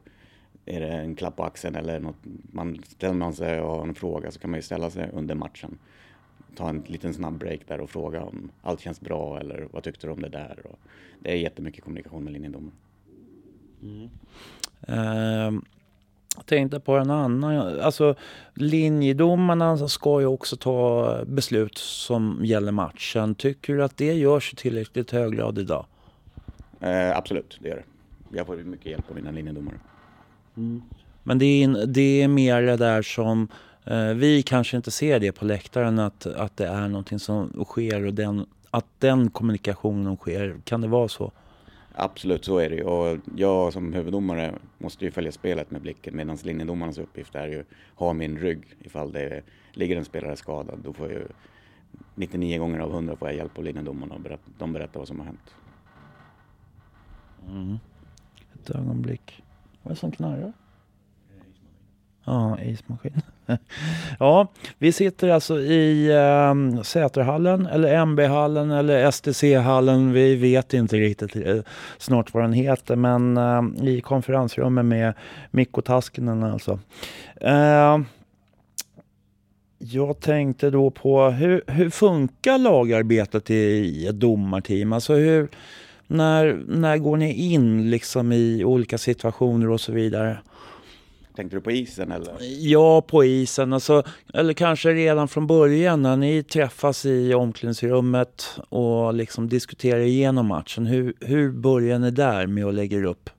är 0.66 0.80
det 0.80 0.88
en 0.88 1.16
klapp 1.16 1.36
på 1.36 1.44
axeln 1.44 1.76
eller 1.76 2.00
något. 2.00 2.16
Man 2.52 2.84
ställer 2.84 3.14
man 3.14 3.34
sig 3.34 3.62
och 3.62 3.76
har 3.76 3.88
en 3.88 3.96
fråga 3.96 4.32
så 4.32 4.40
kan 4.40 4.52
man 4.52 4.58
ju 4.58 4.62
ställa 4.62 4.90
sig 4.90 5.10
under 5.14 5.36
matchen. 5.36 5.78
Ta 6.56 6.70
en 6.70 6.84
liten 6.88 7.14
snabb 7.14 7.38
break 7.38 7.60
där 7.68 7.80
och 7.80 7.90
fråga 7.90 8.24
om 8.24 8.52
allt 8.62 8.80
känns 8.80 9.02
bra 9.02 9.40
eller 9.40 9.68
vad 9.72 9.84
tyckte 9.84 10.08
du 10.08 10.14
om 10.14 10.22
det 10.22 10.30
där? 10.30 10.60
Och 10.66 10.80
det 11.20 11.32
är 11.32 11.36
jättemycket 11.36 11.84
kommunikation 11.84 12.24
med 12.24 12.34
linjedomaren. 12.34 12.72
Mm. 13.82 14.10
Uh, 14.90 15.62
tänkte 16.46 16.80
på 16.80 16.98
en 16.98 17.10
annan, 17.10 17.80
alltså 17.82 18.16
linjedomarna 18.54 19.88
ska 19.88 20.20
ju 20.20 20.26
också 20.26 20.56
ta 20.56 21.18
beslut 21.26 21.78
som 21.78 22.40
gäller 22.44 22.72
matchen. 22.72 23.36
Tycker 23.36 23.74
du 23.74 23.84
att 23.84 23.98
det 23.98 24.14
görs 24.14 24.54
i 24.54 24.56
tillräckligt 24.56 25.12
hög 25.12 25.36
grad 25.36 25.60
idag? 25.60 25.86
Eh, 26.80 27.18
absolut, 27.18 27.58
det 27.62 27.70
gör 27.70 27.76
det. 27.76 28.38
Jag 28.38 28.48
får 28.48 28.58
mycket 28.58 28.86
hjälp 28.86 29.10
av 29.10 29.16
mina 29.16 29.32
linjedomare. 29.32 29.76
Mm. 30.58 30.82
Men 31.24 31.40
det 31.40 31.46
är, 31.46 31.86
det 31.86 32.22
är 32.22 32.28
mer 32.28 32.62
det 32.62 32.78
där 32.78 33.02
som 33.02 33.48
eh, 33.86 34.06
vi 34.06 34.44
kanske 34.44 34.78
inte 34.78 34.92
ser 34.92 35.20
det 35.20 35.32
på 35.32 35.46
läktaren 35.46 36.00
att, 36.00 36.26
att 36.26 36.58
det 36.58 36.68
är 36.68 36.88
någonting 36.88 37.20
som 37.20 37.66
sker 37.66 38.06
och 38.06 38.14
den, 38.14 38.46
att 38.72 38.86
den 39.00 39.30
kommunikationen 39.30 40.18
sker. 40.18 40.58
Kan 40.64 40.82
det 40.82 40.88
vara 40.88 41.08
så? 41.08 41.32
Absolut, 41.94 42.46
så 42.46 42.58
är 42.58 42.70
det 42.70 42.76
ju. 42.76 42.84
Och 42.84 43.18
jag 43.36 43.74
som 43.74 43.94
huvuddomare 43.94 44.56
måste 44.78 45.06
ju 45.06 45.12
följa 45.12 45.32
spelet 45.32 45.72
med 45.72 45.82
blicken 45.82 46.16
medan 46.16 46.38
linjedomarnas 46.44 46.98
uppgift 46.98 47.36
är 47.36 47.48
ju 47.48 47.60
att 47.60 47.66
ha 47.96 48.14
min 48.14 48.38
rygg 48.38 48.64
ifall 48.80 49.12
det 49.12 49.42
ligger 49.72 49.98
en 49.98 50.06
spelare 50.06 50.36
skadad. 50.36 50.80
Då 50.84 50.94
får 50.94 51.12
jag 51.12 51.20
ju 51.20 51.28
99 52.16 52.60
gånger 52.60 52.80
av 52.80 52.92
100 52.92 53.16
får 53.16 53.28
jag 53.28 53.38
hjälp 53.38 53.58
av 53.58 53.64
linjedomarna 53.64 54.16
och 54.16 54.22
berätt, 54.22 54.42
de 54.58 54.74
berättar 54.74 55.00
vad 55.00 55.08
som 55.08 55.20
har 55.20 55.26
hänt. 55.26 55.56
Mm. 57.50 57.78
Ett 58.54 58.70
ögonblick. 58.70 59.44
Vad 59.84 59.92
är 59.92 59.96
det 59.96 60.00
som 60.00 60.12
knarrar? 60.12 60.54
Ja, 62.26 62.58
ismaskin. 62.62 63.22
ja, 64.20 64.48
vi 64.78 64.92
sitter 64.92 65.30
alltså 65.30 65.60
i 65.60 66.08
eh, 66.08 66.82
Säterhallen 66.82 67.66
eller 67.66 67.94
MB-hallen 67.94 68.72
eller 68.72 69.12
STC-hallen. 69.12 70.14
Vi 70.14 70.36
vet 70.36 70.74
inte 70.74 70.98
riktigt 70.98 71.36
eh, 71.36 71.58
snart 71.98 72.34
vad 72.34 72.44
den 72.44 72.54
heter, 72.54 72.96
men 72.96 73.38
eh, 73.38 73.88
i 73.88 74.02
konferensrummet 74.02 74.86
med 74.86 75.14
Mikko 75.52 75.82
Taskinen 75.82 76.44
alltså. 76.44 76.80
Ehm, 77.42 78.06
jag 79.78 80.20
tänkte 80.20 80.70
då 80.70 80.90
på 80.90 81.30
hur, 81.30 81.62
hur 81.68 81.90
funkar 81.90 82.58
lagarbetet 82.58 83.50
i 83.50 84.08
ett 84.08 84.20
domarteam? 84.20 84.94
Alltså 84.94 85.14
hur, 85.14 85.48
när, 86.08 86.62
när 86.68 86.98
går 86.98 87.18
ni 87.18 87.34
in 87.34 87.90
liksom 87.90 88.32
i 88.32 88.64
olika 88.64 88.98
situationer 88.98 89.70
och 89.70 89.82
så 89.82 89.92
vidare? 89.92 90.38
Tänkte 91.36 91.58
du 91.58 91.62
på 91.62 91.72
isen 91.72 92.12
eller? 92.12 92.36
Ja, 92.60 93.02
på 93.02 93.24
isen. 93.24 93.74
Alltså, 93.74 94.04
eller 94.34 94.54
kanske 94.54 94.90
redan 94.90 95.28
från 95.28 95.48
början 95.48 96.02
när 96.02 96.18
ni 96.18 96.44
träffas 96.44 97.06
i 97.06 97.34
omklädningsrummet 97.34 98.60
och 98.70 99.14
liksom 99.14 99.50
diskuterar 99.50 100.00
igenom 100.00 100.46
matchen. 100.46 100.86
Hur, 100.86 101.14
hur 101.20 101.52
börjar 101.52 102.00
ni 102.00 102.12
där 102.12 102.48
med 102.48 102.66
att 102.66 102.74
lägga 102.74 103.06
upp? 103.06 103.30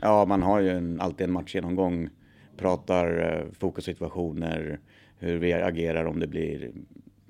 Ja, 0.00 0.24
man 0.24 0.42
har 0.42 0.60
ju 0.60 0.70
en, 0.70 1.00
alltid 1.00 1.24
en 1.24 1.32
matchgenomgång. 1.32 2.08
Pratar 2.56 3.34
eh, 3.34 3.52
fokussituationer, 3.58 4.80
hur 5.18 5.38
vi 5.38 5.52
agerar 5.52 6.04
om 6.04 6.20
det 6.20 6.26
blir 6.26 6.70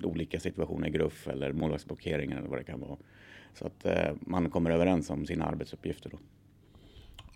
olika 0.02 0.40
situationer, 0.40 0.88
gruff 0.88 1.28
eller 1.28 1.52
målvaktsblockeringar 1.52 2.38
eller 2.38 2.48
vad 2.48 2.58
det 2.58 2.64
kan 2.64 2.80
vara. 2.80 2.96
Så 3.54 3.66
att 3.66 3.86
eh, 3.86 4.14
man 4.20 4.50
kommer 4.50 4.70
överens 4.70 5.10
om 5.10 5.26
sina 5.26 5.44
arbetsuppgifter 5.44 6.10
då. 6.10 6.18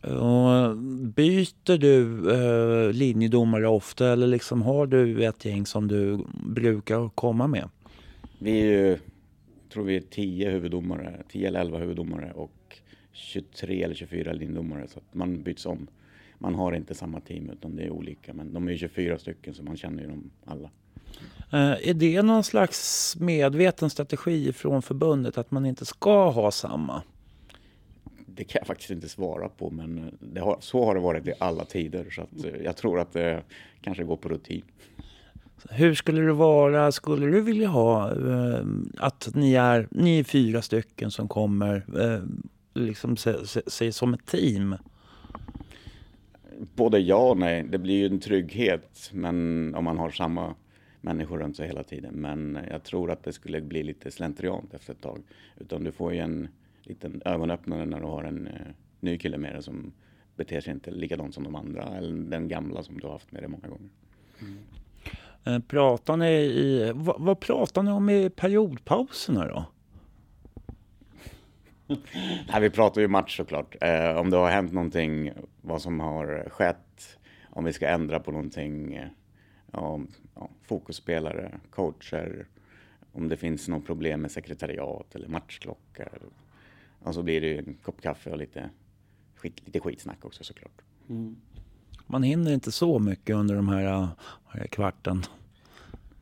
Och 0.05 0.77
byter 1.03 1.79
du 1.79 2.31
eh, 2.33 2.93
linjedomare 2.93 3.69
ofta 3.69 4.09
eller 4.09 4.27
liksom 4.27 4.63
har 4.63 4.87
du 4.87 5.25
ett 5.25 5.45
gäng 5.45 5.67
som 5.67 5.89
du 5.89 6.25
brukar 6.47 7.09
komma 7.09 7.47
med? 7.47 7.69
Vi 8.39 8.61
är 8.61 8.65
ju, 8.65 8.99
tror 9.73 9.85
vi 9.85 9.97
är 9.97 10.01
10 10.01 10.51
huvuddomare, 10.51 11.23
10 11.29 11.49
eller 11.49 11.61
11 11.61 11.79
huvuddomare 11.79 12.33
och 12.33 12.79
23 13.13 13.83
eller 13.83 13.95
24 13.95 14.33
linjedomare 14.33 14.89
så 14.89 14.99
att 14.99 15.15
man 15.15 15.43
byts 15.43 15.67
om. 15.67 15.87
Man 16.39 16.55
har 16.55 16.73
inte 16.73 16.95
samma 16.95 17.21
team 17.21 17.51
utan 17.51 17.77
det 17.77 17.83
är 17.83 17.91
olika 17.91 18.35
men 18.35 18.53
de 18.53 18.69
är 18.69 18.77
24 18.77 19.19
stycken 19.19 19.55
så 19.55 19.63
man 19.63 19.77
känner 19.77 20.03
ju 20.03 20.09
dem 20.09 20.31
alla. 20.45 20.71
Eh, 21.53 21.89
är 21.89 21.95
det 21.95 22.23
någon 22.23 22.45
slags 22.45 23.17
medveten 23.21 23.91
strategi 23.91 24.53
från 24.53 24.83
förbundet 24.83 25.39
att 25.39 25.51
man 25.51 25.67
inte 25.67 25.85
ska 25.85 26.31
ha 26.31 26.51
samma? 26.51 27.03
Det 28.37 28.45
kan 28.45 28.59
jag 28.61 28.67
faktiskt 28.67 28.91
inte 28.91 29.09
svara 29.09 29.49
på, 29.49 29.71
men 29.71 30.19
har, 30.39 30.57
så 30.61 30.85
har 30.85 30.95
det 30.95 31.01
varit 31.01 31.29
i 31.29 31.33
alla 31.39 31.65
tider. 31.65 32.11
Så 32.11 32.47
eh, 32.49 32.63
jag 32.65 32.77
tror 32.77 33.01
att 33.01 33.13
det 33.13 33.43
kanske 33.81 34.05
går 34.05 34.17
på 34.17 34.29
rutin. 34.29 34.63
Hur 35.71 35.95
skulle 35.95 36.23
det 36.23 36.33
vara, 36.33 36.93
skulle 36.93 37.27
du 37.27 37.41
vilja 37.41 37.69
ha 37.69 38.11
eh, 38.11 38.67
att 38.97 39.29
ni 39.35 39.55
är, 39.55 39.89
ni 39.91 40.19
är 40.19 40.25
fyra 40.25 40.63
stycken 40.63 41.11
som 41.11 41.29
kommer 41.29 41.85
eh, 42.01 42.23
liksom 42.75 43.17
se, 43.67 43.93
som 43.93 44.15
ett 44.15 44.27
team? 44.27 44.77
Både 46.75 46.99
ja 46.99 47.31
och 47.31 47.39
nej. 47.39 47.65
Det 47.69 47.79
blir 47.79 47.95
ju 47.95 48.07
en 48.07 48.21
trygghet 48.21 49.11
men 49.13 49.75
om 49.75 49.85
man 49.85 49.99
har 49.99 50.11
samma 50.11 50.55
människor 51.01 51.39
runt 51.39 51.57
sig 51.57 51.67
hela 51.67 51.83
tiden. 51.83 52.15
Men 52.15 52.59
jag 52.71 52.83
tror 52.83 53.11
att 53.11 53.25
det 53.25 53.33
skulle 53.33 53.61
bli 53.61 53.83
lite 53.83 54.11
slentriant 54.11 54.75
efter 54.75 54.93
ett 54.93 55.01
tag. 55.01 55.23
Utan 55.61 55.85
du 55.85 55.93
får 55.93 56.13
ju 56.13 56.19
en 56.19 56.49
liten 56.87 57.23
ögonöppnare 57.25 57.85
när 57.85 58.01
du 58.01 58.07
har 58.07 58.25
en 58.25 58.47
eh, 58.47 58.67
ny 59.01 59.19
kille 59.19 59.39
med 59.39 59.55
dig 59.55 59.63
som 59.63 59.93
beter 60.37 60.61
sig 60.61 60.73
inte 60.73 60.91
likadant 60.91 61.35
som 61.35 61.45
de 61.45 61.55
andra 61.55 61.83
eller 61.83 62.15
den 62.15 62.49
gamla 62.49 62.83
som 62.83 62.99
du 62.99 63.07
har 63.07 63.13
haft 63.13 63.33
med 63.33 63.43
dig 63.43 63.49
många 63.49 63.69
gånger. 63.69 63.89
Mm. 64.41 64.59
Eh, 65.45 65.59
pratar 65.59 66.17
ni 66.17 66.31
i, 66.31 66.93
vad, 66.95 67.17
vad 67.19 67.41
pratar 67.41 67.83
ni 67.83 67.91
om 67.91 68.11
i 68.11 68.31
periodpauserna 68.31 69.47
då? 69.47 69.65
Nej, 72.49 72.61
vi 72.61 72.71
pratar 72.71 73.01
ju 73.01 73.09
match 73.09 73.37
såklart. 73.37 73.77
Eh, 73.81 74.17
om 74.17 74.31
det 74.31 74.37
har 74.37 74.51
hänt 74.51 74.73
någonting, 74.73 75.33
vad 75.61 75.83
som 75.83 76.01
har 76.01 76.49
skett, 76.51 77.19
om 77.51 77.65
vi 77.65 77.73
ska 77.73 77.89
ändra 77.89 78.21
på 78.21 78.31
någonting, 78.31 78.95
eh, 78.95 79.09
om 79.71 80.09
ja, 80.35 80.51
fokusspelare, 80.63 81.61
coacher, 81.71 82.47
om 83.13 83.29
det 83.29 83.37
finns 83.37 83.69
något 83.69 83.87
problem 83.87 84.21
med 84.21 84.31
sekretariat 84.31 85.15
eller 85.15 85.29
matchklocka. 85.29 86.09
Och 87.05 87.15
så 87.15 87.23
blir 87.23 87.41
det 87.41 87.59
en 87.59 87.77
kopp 87.83 88.01
kaffe 88.01 88.31
och 88.31 88.39
lite, 88.39 88.71
skit, 89.37 89.61
lite 89.65 89.81
skitsnack 89.81 90.25
också 90.25 90.45
såklart. 90.45 90.83
Mm. 91.09 91.37
Man 92.07 92.23
hinner 92.23 92.53
inte 92.53 92.73
så 92.73 92.99
mycket 92.99 93.37
under 93.37 93.55
de 93.55 93.69
här, 93.69 94.09
här 94.47 94.67
kvarten. 94.67 95.23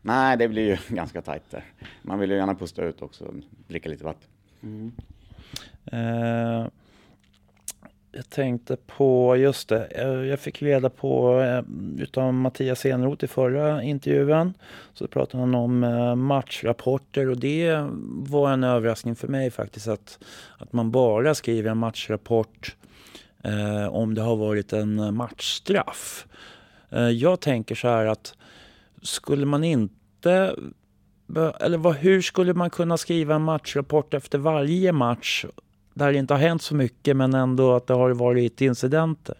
Nej, 0.02 0.36
det 0.36 0.48
blir 0.48 0.68
ju 0.68 0.76
ganska 0.96 1.22
tajt 1.22 1.50
där. 1.50 1.64
Man 2.02 2.18
vill 2.18 2.30
ju 2.30 2.36
gärna 2.36 2.54
pusta 2.54 2.84
ut 2.84 3.02
också 3.02 3.24
och 3.24 3.34
dricka 3.68 3.88
lite 3.88 4.04
vatten. 4.04 4.28
Mm. 4.62 4.92
Eh, 5.84 6.68
jag 8.12 8.30
tänkte 8.30 8.76
på, 8.76 9.36
just 9.36 9.68
det, 9.68 9.84
eh, 9.84 10.08
jag 10.08 10.40
fick 10.40 10.62
reda 10.62 10.90
på 10.90 11.40
eh, 11.40 11.62
utav 12.02 12.34
Mattias 12.34 12.86
Enroth 12.86 13.24
i 13.24 13.28
förra 13.28 13.82
intervjun. 13.82 14.54
Så 14.94 15.06
pratade 15.06 15.42
han 15.42 15.54
om 15.54 15.84
eh, 15.84 16.14
matchrapporter 16.14 17.28
och 17.28 17.36
det 17.36 17.86
var 18.08 18.52
en 18.52 18.64
överraskning 18.64 19.16
för 19.16 19.28
mig 19.28 19.50
faktiskt 19.50 19.88
att, 19.88 20.18
att 20.58 20.72
man 20.72 20.90
bara 20.90 21.34
skriver 21.34 21.70
en 21.70 21.78
matchrapport 21.78 22.76
eh, 23.44 23.86
om 23.86 24.14
det 24.14 24.22
har 24.22 24.36
varit 24.36 24.72
en 24.72 25.14
matchstraff. 25.14 26.26
Eh, 26.90 27.08
jag 27.08 27.40
tänker 27.40 27.74
så 27.74 27.88
här 27.88 28.06
att 28.06 28.34
skulle 29.02 29.46
man 29.46 29.64
inte 29.64 30.56
eller 31.60 31.78
vad, 31.78 31.94
hur 31.94 32.22
skulle 32.22 32.54
man 32.54 32.70
kunna 32.70 32.96
skriva 32.96 33.34
en 33.34 33.42
matchrapport 33.42 34.14
efter 34.14 34.38
varje 34.38 34.92
match 34.92 35.44
där 35.94 36.12
det 36.12 36.18
inte 36.18 36.34
har 36.34 36.40
hänt 36.40 36.62
så 36.62 36.74
mycket 36.74 37.16
men 37.16 37.34
ändå 37.34 37.74
att 37.74 37.86
det 37.86 37.94
har 37.94 38.10
varit 38.10 38.60
incidenter? 38.60 39.36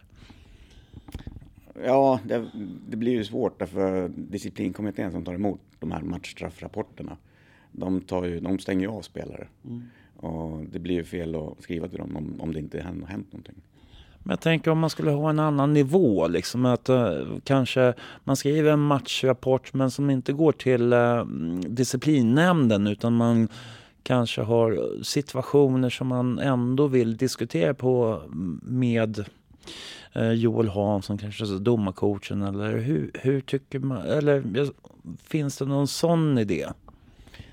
Ja, 1.84 2.20
det, 2.24 2.46
det 2.88 2.96
blir 2.96 3.12
ju 3.12 3.24
svårt 3.24 3.58
därför 3.58 4.08
disciplinkommittén 4.08 5.12
som 5.12 5.24
tar 5.24 5.34
emot 5.34 5.60
de 5.78 5.92
här 5.92 6.02
matchstraffrapporterna, 6.02 7.16
de, 7.72 8.00
tar 8.00 8.24
ju, 8.24 8.40
de 8.40 8.58
stänger 8.58 8.80
ju 8.80 8.88
av 8.88 9.02
spelare. 9.02 9.46
Mm. 9.64 9.82
Och 10.16 10.64
det 10.72 10.78
blir 10.78 10.94
ju 10.94 11.04
fel 11.04 11.34
att 11.34 11.62
skriva 11.62 11.88
till 11.88 11.98
dem 11.98 12.16
om, 12.16 12.40
om 12.40 12.52
det 12.52 12.58
inte 12.58 12.78
har 12.78 13.06
hänt 13.06 13.32
någonting. 13.32 13.54
Men 14.24 14.30
jag 14.30 14.40
tänker 14.40 14.70
om 14.70 14.78
man 14.78 14.90
skulle 14.90 15.10
ha 15.10 15.30
en 15.30 15.38
annan 15.38 15.72
nivå, 15.72 16.28
liksom 16.28 16.66
att 16.66 16.90
uh, 16.90 17.38
kanske 17.44 17.94
man 18.24 18.36
skriver 18.36 18.72
en 18.72 18.80
matchrapport 18.80 19.74
men 19.74 19.90
som 19.90 20.10
inte 20.10 20.32
går 20.32 20.52
till 20.52 20.92
uh, 20.92 21.26
disciplinnämnden 21.56 22.86
utan 22.86 23.12
man 23.12 23.48
kanske 24.02 24.42
har 24.42 25.02
situationer 25.02 25.90
som 25.90 26.06
man 26.06 26.38
ändå 26.38 26.86
vill 26.86 27.16
diskutera 27.16 27.74
på 27.74 28.22
med 28.62 29.24
eh, 30.12 30.32
Joel 30.32 30.68
Hansson, 30.68 31.18
kanske 31.18 31.44
domarcoachen 31.44 32.42
eller 32.42 32.78
hur, 32.78 33.10
hur 33.14 33.40
tycker 33.40 33.78
man, 33.78 34.06
eller 34.06 34.42
finns 35.22 35.58
det 35.58 35.64
någon 35.64 35.88
sån 35.88 36.38
idé? 36.38 36.66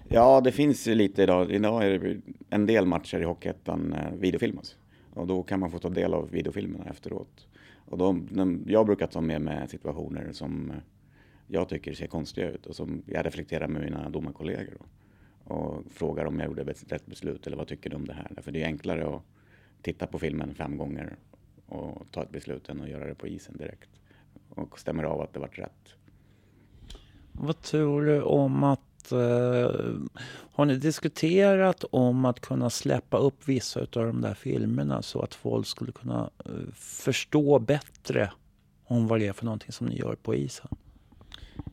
Ja, 0.08 0.42
det 0.42 0.52
finns 0.52 0.88
ju 0.88 0.96
lite 0.96 1.24
idag. 1.24 1.52
Idag 1.52 1.86
är 1.86 2.00
det 2.00 2.18
en 2.50 2.66
del 2.66 2.86
matcher 2.86 3.20
i 3.20 3.24
Hockeyettan 3.24 3.94
eh, 3.94 4.14
videofilmas. 4.20 4.60
Alltså. 4.60 4.76
Och 5.20 5.28
då 5.28 5.44
kan 5.44 5.60
man 5.60 5.72
få 5.72 5.80
ta 5.80 5.90
del 5.90 6.14
av 6.14 6.30
videofilmerna 6.30 6.86
efteråt. 6.90 7.48
Och 7.86 7.98
då, 7.98 8.20
jag 8.66 8.86
brukar 8.86 9.08
ta 9.08 9.22
med 9.22 9.42
mig 9.42 9.68
situationer 9.68 10.32
som 10.32 10.72
eh, 10.72 10.78
jag 11.48 11.70
tycker 11.70 11.94
ser 11.94 12.08
konstiga 12.08 12.50
ut 12.50 12.66
och 12.66 12.76
som 12.76 13.02
jag 13.06 13.26
reflekterar 13.26 13.68
med 13.68 13.82
mina 13.82 14.10
domarkollegor. 14.10 14.74
Då. 14.80 14.86
Och 15.44 15.84
frågar 15.92 16.26
om 16.26 16.40
jag 16.40 16.48
gjorde 16.48 16.64
rätt 16.64 17.06
beslut 17.06 17.48
eller 17.48 17.58
vad 17.58 17.68
tycker 17.68 17.90
du 17.90 17.96
om 17.96 18.08
det 18.08 18.14
här? 18.14 18.42
För 18.42 18.52
det 18.52 18.64
är 18.64 18.66
enklare 18.66 19.16
att 19.16 19.22
titta 19.82 20.08
på 20.08 20.20
filmen 20.20 20.56
fem 20.56 20.78
gånger 20.78 21.16
och 21.66 22.12
ta 22.12 22.24
ett 22.24 22.32
beslut 22.32 22.70
än 22.70 22.82
att 22.82 22.90
göra 22.90 23.08
det 23.08 23.16
på 23.16 23.28
isen 23.28 23.58
direkt. 23.58 23.90
Och 24.50 24.80
stämmer 24.80 25.04
av 25.04 25.22
att 25.22 25.34
det 25.34 25.40
vart 25.40 25.60
rätt. 25.60 25.94
Vad 27.32 27.62
tror 27.62 28.06
du 28.06 28.22
om 28.22 28.64
att 28.64 28.82
Eh, 29.12 29.96
har 30.52 30.66
ni 30.66 30.78
diskuterat 30.78 31.84
om 31.92 32.26
att 32.26 32.40
kunna 32.40 32.70
släppa 32.70 33.18
upp 33.18 33.48
vissa 33.48 33.80
av 33.80 33.88
de 33.92 34.22
där 34.22 34.34
filmerna 34.34 35.02
så 35.02 35.22
att 35.22 35.36
folk 35.36 35.68
skulle 35.68 35.92
kunna 35.92 36.30
eh, 36.46 36.74
förstå 36.76 37.60
bättre 37.60 38.32
om 38.84 39.08
vad 39.08 39.20
det 39.20 39.28
är 39.28 39.34
för 39.34 39.46
någonting 39.46 39.72
som 39.72 39.88
ni 39.88 39.98
gör 39.98 40.16
på 40.16 40.36
isen? 40.36 40.68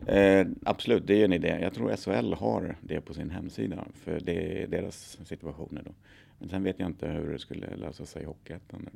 Eh, 0.07 0.47
absolut, 0.65 1.07
det 1.07 1.21
är 1.21 1.25
en 1.25 1.33
idé. 1.33 1.59
Jag 1.63 1.75
tror 1.75 1.97
SHL 1.97 2.33
har 2.33 2.77
det 2.81 3.01
på 3.01 3.15
sin 3.15 3.31
hemsida 3.31 3.85
för 3.95 4.21
det 4.21 4.63
är 4.63 4.67
deras 4.67 5.19
situationer 5.25 5.83
då. 5.85 5.91
Men 6.39 6.49
sen 6.49 6.63
vet 6.63 6.79
jag 6.79 6.89
inte 6.89 7.09
hur 7.09 7.33
det 7.33 7.39
skulle 7.39 7.77
lösa 7.77 8.07
sig 8.07 8.23
i 8.23 8.27
Hockeyettan. 8.27 8.89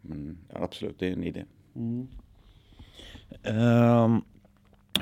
Men 0.00 0.38
absolut, 0.52 0.98
det 0.98 1.08
är 1.08 1.12
en 1.12 1.24
idé. 1.24 1.44
Mm. 1.74 2.08
Um, 3.44 4.22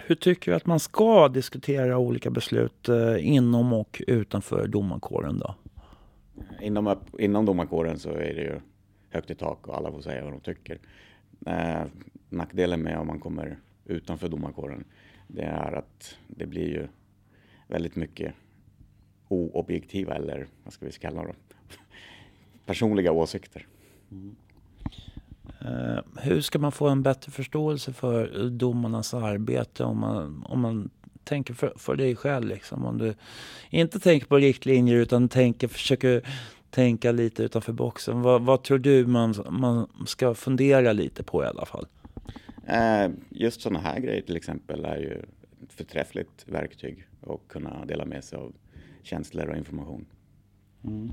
hur 0.06 0.14
tycker 0.14 0.50
du 0.50 0.56
att 0.56 0.66
man 0.66 0.80
ska 0.80 1.28
diskutera 1.28 1.98
olika 1.98 2.30
beslut 2.30 2.88
eh, 2.88 3.28
inom 3.28 3.72
och 3.72 4.02
utanför 4.06 4.66
domarkåren 4.66 5.38
då? 5.38 5.54
Inom, 6.60 6.96
inom 7.18 7.46
domarkåren 7.46 7.98
så 7.98 8.10
är 8.10 8.34
det 8.34 8.42
ju 8.42 8.60
högt 9.10 9.30
i 9.30 9.34
tak 9.34 9.68
och 9.68 9.76
alla 9.76 9.90
får 9.90 10.00
säga 10.00 10.24
vad 10.24 10.32
de 10.32 10.40
tycker. 10.40 10.78
Eh, 11.46 11.82
nackdelen 12.28 12.82
med 12.82 12.98
om 12.98 13.06
man 13.06 13.20
kommer 13.20 13.58
utanför 13.88 14.28
domarkåren 14.28 14.84
det 15.28 15.42
är 15.42 15.72
att 15.72 16.16
det 16.26 16.46
blir 16.46 16.68
ju 16.68 16.88
väldigt 17.66 17.96
mycket 17.96 18.34
oobjektiva 19.28 20.14
eller 20.14 20.46
vad 20.64 20.72
ska 20.72 20.86
vi 20.86 20.92
kalla 20.92 21.22
dem? 21.22 21.36
Personliga 22.66 23.12
åsikter. 23.12 23.66
Mm. 24.10 24.36
Uh, 25.62 26.00
hur 26.16 26.40
ska 26.40 26.58
man 26.58 26.72
få 26.72 26.88
en 26.88 27.02
bättre 27.02 27.32
förståelse 27.32 27.92
för 27.92 28.48
domarnas 28.50 29.14
arbete 29.14 29.84
om 29.84 29.98
man, 29.98 30.44
om 30.46 30.60
man 30.60 30.90
tänker 31.24 31.54
för, 31.54 31.72
för 31.76 31.96
dig 31.96 32.16
själv? 32.16 32.48
Liksom. 32.48 32.84
Om 32.84 32.98
du 32.98 33.14
inte 33.70 34.00
tänker 34.00 34.26
på 34.26 34.36
riktlinjer 34.36 34.96
utan 34.96 35.28
tänker, 35.28 35.68
försöker 35.68 36.22
tänka 36.70 37.12
lite 37.12 37.42
utanför 37.42 37.72
boxen. 37.72 38.22
Vad, 38.22 38.42
vad 38.42 38.62
tror 38.62 38.78
du 38.78 39.06
man, 39.06 39.34
man 39.50 39.88
ska 40.06 40.34
fundera 40.34 40.92
lite 40.92 41.22
på 41.22 41.44
i 41.44 41.46
alla 41.46 41.66
fall? 41.66 41.86
Eh, 42.68 43.10
just 43.30 43.60
sådana 43.60 43.80
här 43.80 44.00
grejer 44.00 44.22
till 44.22 44.36
exempel 44.36 44.84
är 44.84 44.96
ju 44.96 45.22
ett 45.62 45.72
förträffligt 45.72 46.44
verktyg 46.46 47.06
att 47.20 47.48
kunna 47.48 47.84
dela 47.84 48.04
med 48.04 48.24
sig 48.24 48.38
av 48.38 48.52
känslor 49.02 49.48
och 49.48 49.56
information. 49.56 50.06
Mm. 50.84 51.12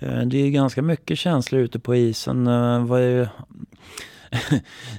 Eh, 0.00 0.26
det 0.26 0.38
är 0.38 0.50
ganska 0.50 0.82
mycket 0.82 1.18
känslor 1.18 1.62
ute 1.62 1.78
på 1.78 1.94
isen. 1.94 2.46
Eh, 2.46 2.86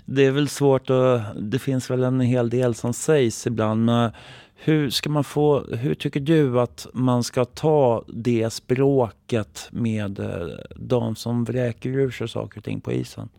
det 0.05 0.25
är 0.25 0.31
väl 0.31 0.49
svårt 0.49 0.89
att... 0.89 1.21
Det 1.51 1.59
finns 1.59 1.89
väl 1.89 2.03
en 2.03 2.19
hel 2.19 2.49
del 2.49 2.75
som 2.75 2.93
sägs 2.93 3.47
ibland. 3.47 3.85
Men 3.85 4.11
hur, 4.55 4.89
ska 4.89 5.09
man 5.09 5.23
få, 5.23 5.75
hur 5.75 5.95
tycker 5.95 6.19
du 6.19 6.61
att 6.61 6.87
man 6.93 7.23
ska 7.23 7.45
ta 7.45 8.03
det 8.07 8.53
språket 8.53 9.69
med 9.71 10.19
de 10.75 11.15
som 11.15 11.43
vräker 11.43 11.89
ur 11.89 12.11
sig 12.11 12.29
saker 12.29 12.57
och 12.57 12.63
ting 12.63 12.81
på 12.81 12.91
isen? 12.91 13.29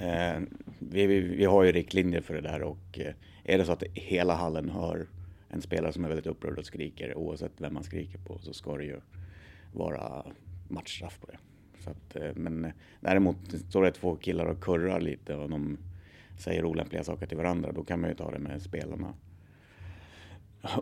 Eh, 0.00 0.40
vi, 0.78 1.06
vi, 1.06 1.20
vi, 1.20 1.44
har 1.44 1.64
ju 1.64 1.72
riktlinjer 1.72 2.20
för 2.20 2.34
det 2.34 2.40
där 2.40 2.62
och 2.62 2.98
eh, 2.98 3.14
är 3.44 3.58
det 3.58 3.64
så 3.64 3.72
att 3.72 3.82
hela 3.94 4.34
hallen 4.34 4.70
hör 4.70 5.06
en 5.48 5.62
spelare 5.62 5.92
som 5.92 6.04
är 6.04 6.08
väldigt 6.08 6.26
upprörd 6.26 6.58
och 6.58 6.66
skriker 6.66 7.14
oavsett 7.14 7.52
vem 7.58 7.74
man 7.74 7.84
skriker 7.84 8.18
på 8.18 8.38
så 8.38 8.52
ska 8.52 8.76
det 8.76 8.84
ju 8.84 9.00
vara 9.72 10.26
matchstraff 10.68 11.20
på 11.20 11.26
det. 11.26 11.38
Så 11.84 11.90
att, 11.90 12.16
eh, 12.16 12.34
men 12.34 12.64
eh, 12.64 12.72
däremot 13.00 13.36
står 13.68 13.82
det 13.82 13.92
två 13.92 14.16
killar 14.16 14.46
och 14.46 14.60
kurrar 14.60 15.00
lite 15.00 15.34
och 15.34 15.50
de 15.50 15.78
säger 16.38 16.64
olämpliga 16.64 17.04
saker 17.04 17.26
till 17.26 17.36
varandra. 17.36 17.72
Då 17.72 17.84
kan 17.84 18.00
man 18.00 18.10
ju 18.10 18.16
ta 18.16 18.30
det 18.30 18.38
med 18.38 18.62
spelarna 18.62 19.14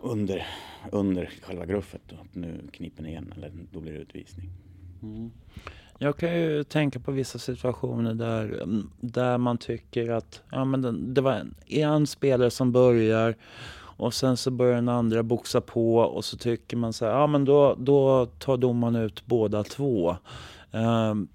under, 0.01 0.47
under 0.91 1.25
själva 1.41 1.65
gruffet. 1.65 2.01
Då. 2.07 2.15
Nu 2.33 2.61
kniper 2.71 3.03
ni 3.03 3.09
igen 3.09 3.33
eller 3.37 3.51
då 3.71 3.79
blir 3.79 3.93
det 3.93 3.99
utvisning. 3.99 4.49
Mm. 5.03 5.31
Jag 6.03 6.17
kan 6.17 6.33
ju 6.33 6.63
tänka 6.63 6.99
på 6.99 7.11
vissa 7.11 7.39
situationer 7.39 8.13
där, 8.13 8.63
mm, 8.63 8.89
där 8.99 9.37
man 9.37 9.57
tycker 9.57 10.09
att 10.09 10.41
ja, 10.51 10.65
men 10.65 10.81
det, 10.81 10.91
det 10.91 11.21
var 11.21 11.33
en, 11.33 11.55
en 11.67 12.07
spelare 12.07 12.51
som 12.51 12.71
börjar 12.71 13.35
och 13.73 14.13
sen 14.13 14.37
så 14.37 14.51
börjar 14.51 14.75
den 14.75 14.89
andra 14.89 15.23
boxa 15.23 15.61
på 15.61 15.97
och 15.97 16.25
så 16.25 16.37
tycker 16.37 16.77
man 16.77 16.93
så 16.93 17.05
här, 17.05 17.11
ja 17.11 17.27
men 17.27 17.45
då, 17.45 17.75
då 17.79 18.25
tar 18.25 18.57
domaren 18.57 18.95
ut 18.95 19.25
båda 19.25 19.63
två. 19.63 20.17
Um, 20.71 21.27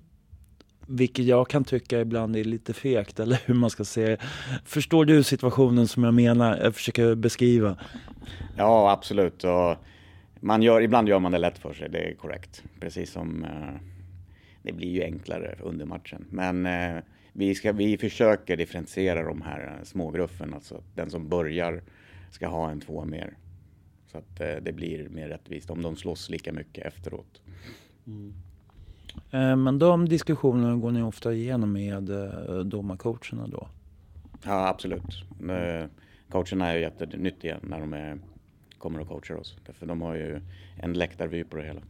vilket 0.86 1.24
jag 1.24 1.48
kan 1.48 1.64
tycka 1.64 2.00
ibland 2.00 2.36
är 2.36 2.44
lite 2.44 2.72
fegt, 2.72 3.20
eller 3.20 3.38
hur 3.44 3.54
man 3.54 3.70
ska 3.70 3.84
säga. 3.84 4.16
Förstår 4.64 5.04
du 5.04 5.22
situationen 5.22 5.88
som 5.88 6.04
jag 6.04 6.14
menar, 6.14 6.56
jag 6.56 6.74
försöker 6.74 7.14
beskriva? 7.14 7.76
Ja, 8.56 8.90
absolut. 8.90 9.44
Och 9.44 9.76
man 10.40 10.62
gör, 10.62 10.80
ibland 10.80 11.08
gör 11.08 11.18
man 11.18 11.32
det 11.32 11.38
lätt 11.38 11.58
för 11.58 11.72
sig, 11.72 11.88
det 11.88 11.98
är 11.98 12.14
korrekt. 12.14 12.62
Precis 12.80 13.12
som 13.12 13.44
eh, 13.44 13.95
det 14.66 14.72
blir 14.72 14.88
ju 14.88 15.02
enklare 15.02 15.58
under 15.62 15.86
matchen. 15.86 16.24
Men 16.30 16.66
eh, 16.66 17.02
vi, 17.32 17.54
ska, 17.54 17.72
vi 17.72 17.98
försöker 17.98 18.56
differentiera 18.56 19.22
de 19.22 19.42
här 19.42 19.80
smågruppen, 19.84 20.54
alltså 20.54 20.82
den 20.94 21.10
som 21.10 21.28
börjar 21.28 21.82
ska 22.30 22.48
ha 22.48 22.70
en 22.70 22.80
tvåa 22.80 23.04
mer. 23.04 23.36
Så 24.06 24.18
att 24.18 24.40
eh, 24.40 24.56
det 24.62 24.72
blir 24.72 25.08
mer 25.08 25.28
rättvist 25.28 25.70
om 25.70 25.82
de 25.82 25.96
slåss 25.96 26.30
lika 26.30 26.52
mycket 26.52 26.86
efteråt. 26.86 27.40
Mm. 28.06 28.34
Eh, 29.30 29.56
men 29.56 29.78
de 29.78 30.08
diskussionerna 30.08 30.76
går 30.76 30.90
ni 30.90 31.02
ofta 31.02 31.32
igenom 31.32 31.72
med 31.72 32.10
eh, 32.10 32.58
domarcoacherna 32.58 33.46
då? 33.46 33.68
Ja, 34.44 34.68
absolut. 34.68 35.24
Eh, 35.50 35.88
coacherna 36.30 36.68
är 36.68 36.74
ju 36.74 36.80
jättenyttiga 36.80 37.58
när 37.62 37.80
de 37.80 37.92
är, 37.92 38.18
kommer 38.78 39.00
och 39.00 39.08
coachar 39.08 39.34
oss. 39.34 39.56
För 39.72 39.86
de 39.86 40.02
har 40.02 40.14
ju 40.14 40.40
en 40.76 40.92
läktarvy 40.92 41.44
på 41.44 41.56
det 41.56 41.64
hela. 41.64 41.82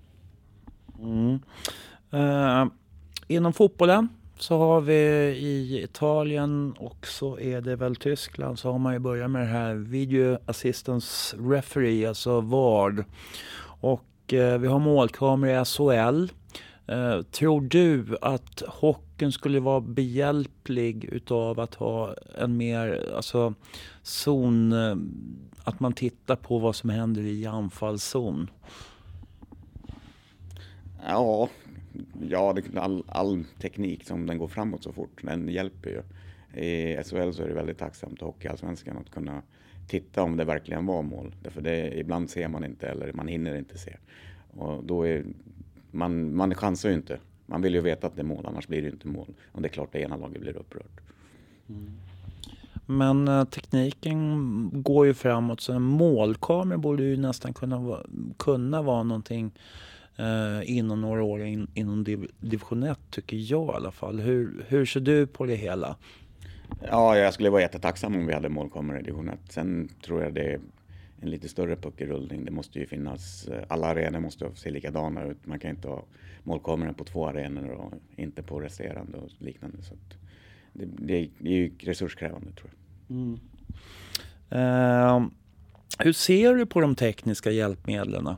Mm. 1.03 1.39
Uh, 2.15 2.67
inom 3.29 3.53
fotbollen 3.53 4.09
så 4.39 4.59
har 4.59 4.81
vi 4.81 4.95
i 5.39 5.83
Italien 5.83 6.75
och 6.79 7.07
så 7.07 7.39
är 7.39 7.61
det 7.61 7.77
väl 7.77 7.97
Tyskland 7.97 8.59
så 8.59 8.73
har 8.73 8.79
man 8.79 8.93
ju 8.93 8.99
börjat 8.99 9.31
med 9.31 9.43
det 9.43 9.53
här 9.53 9.75
Video 9.75 10.39
Assistance 10.47 11.37
Referee, 11.41 12.09
alltså 12.09 12.41
VARD. 12.41 13.05
Och 13.81 14.33
eh, 14.33 14.59
vi 14.59 14.67
har 14.67 14.79
målkameror 14.79 15.63
i 15.63 15.65
SHL. 15.65 16.33
Eh, 16.87 17.23
tror 17.23 17.61
du 17.61 18.17
att 18.21 18.63
hockeyn 18.69 19.33
skulle 19.33 19.61
vara 19.61 19.81
behjälplig 19.81 21.05
utav 21.05 21.61
att 21.61 21.75
ha 21.75 22.15
en 22.39 22.57
mer, 22.57 23.13
alltså 23.17 23.55
zon, 24.03 24.73
eh, 24.73 24.97
att 25.65 25.81
man 25.81 25.93
tittar 25.93 26.37
på 26.37 26.59
vad 26.59 26.77
som 26.77 26.91
händer 26.91 27.23
i 27.23 27.47
anfallszon? 27.47 28.51
Ja, 31.07 31.49
ja, 32.29 32.57
all, 32.77 33.05
all 33.09 33.45
teknik 33.61 34.05
som 34.05 34.27
den 34.27 34.39
går 34.39 34.49
framåt 34.49 34.83
så 34.83 34.93
fort, 34.93 35.21
den 35.23 35.49
hjälper 35.49 35.91
ju. 35.91 36.03
I 36.63 37.03
SHL 37.05 37.31
så 37.33 37.43
är 37.43 37.49
det 37.49 37.55
väldigt 37.55 37.79
tacksamt, 37.79 38.21
Hockeyallsvenskan, 38.21 38.99
att 38.99 39.11
kunna 39.11 39.43
titta 39.89 40.23
om 40.23 40.37
det 40.37 40.45
verkligen 40.45 40.87
var 40.87 41.03
mål. 41.03 41.35
Därför 41.43 41.61
det, 41.61 41.99
ibland 41.99 42.31
ser 42.31 42.49
man 42.49 42.65
inte 42.65 42.89
eller 42.89 43.13
man 43.13 43.29
hinner 43.29 43.59
inte 43.59 43.79
se. 43.79 43.97
Och 44.51 44.85
då 44.85 45.07
är, 45.07 45.25
man, 45.91 46.37
man 46.37 46.55
chansar 46.55 46.89
ju 46.89 46.95
inte. 46.95 47.19
Man 47.47 47.63
vill 47.63 47.75
ju 47.75 47.81
veta 47.81 48.07
att 48.07 48.17
det 48.17 48.23
är 48.23 48.27
mål, 48.27 48.47
annars 48.47 48.69
blir 48.69 48.83
det 48.83 48.89
inte 48.89 49.09
mål. 49.09 49.35
Och 49.53 49.63
det 49.63 49.69
är 49.69 49.73
klart 49.73 49.93
det 49.93 50.01
ena 50.01 50.17
laget 50.17 50.41
blir 50.41 50.57
upprört. 50.57 51.01
Mm. 51.69 51.91
Men 52.87 53.29
eh, 53.29 53.45
tekniken 53.45 54.71
går 54.73 55.07
ju 55.07 55.15
framåt 55.15 55.61
så 55.61 55.73
en 55.73 55.83
målkamera 55.83 56.79
borde 56.79 57.03
ju 57.03 57.17
nästan 57.17 57.55
kunna, 57.55 58.01
kunna 58.37 58.83
vara 58.83 59.03
någonting 59.03 59.53
eh, 60.19 60.71
inom 60.77 61.01
några 61.01 61.23
år 61.23 61.43
in, 61.43 61.67
inom 61.75 62.05
div, 62.05 62.31
division 62.41 62.83
1 62.83 62.99
tycker 63.11 63.37
jag 63.37 63.67
i 63.67 63.77
alla 63.77 63.91
fall. 63.91 64.21
Hur, 64.21 64.65
hur 64.69 64.87
ser 64.87 65.01
du 65.01 65.27
på 65.27 65.47
det 65.47 65.55
hela? 65.55 65.97
Ja, 66.91 67.19
jag 67.19 67.35
skulle 67.35 67.51
vara 67.51 67.63
jättetacksam 67.63 68.15
om 68.15 68.27
vi 68.27 68.35
hade 68.35 68.49
målkameror 68.49 69.01
i 69.01 69.03
division 69.03 69.29
1. 69.29 69.39
Sen 69.49 69.89
tror 70.05 70.23
jag 70.23 70.35
det 70.35 70.53
är 70.53 70.61
en 71.21 71.31
lite 71.31 71.49
större 71.49 71.77
puckrullning. 71.77 72.45
Det 72.45 72.51
måste 72.51 72.79
ju 72.79 72.87
finnas, 72.87 73.49
eh, 73.49 73.65
alla 73.69 73.87
arenor 73.87 74.21
måste 74.21 74.51
se 74.55 74.71
likadana 74.71 75.25
ut. 75.25 75.47
Man 75.47 75.59
kan 75.59 75.71
inte 75.71 75.89
ha 75.89 76.05
målkameror 76.43 76.93
på 76.93 77.05
två 77.05 77.29
arenor 77.29 77.71
och 77.71 77.93
inte 78.17 78.43
på 78.43 78.61
resterande 78.61 79.19
och 79.19 79.31
liknande. 79.39 79.83
Så 79.83 79.95
det, 80.73 80.87
det, 80.99 81.17
är 81.17 81.29
ju 81.41 81.73
resurskrävande 81.79 82.53
tror 82.53 82.71
jag. 82.71 83.17
Mm. 83.17 83.39
Uh, 84.53 85.29
hur 85.99 86.13
ser 86.13 86.55
du 86.55 86.67
på 86.67 86.81
de 86.81 86.95
tekniska 86.95 87.51
hjälpmedlen? 87.51 88.29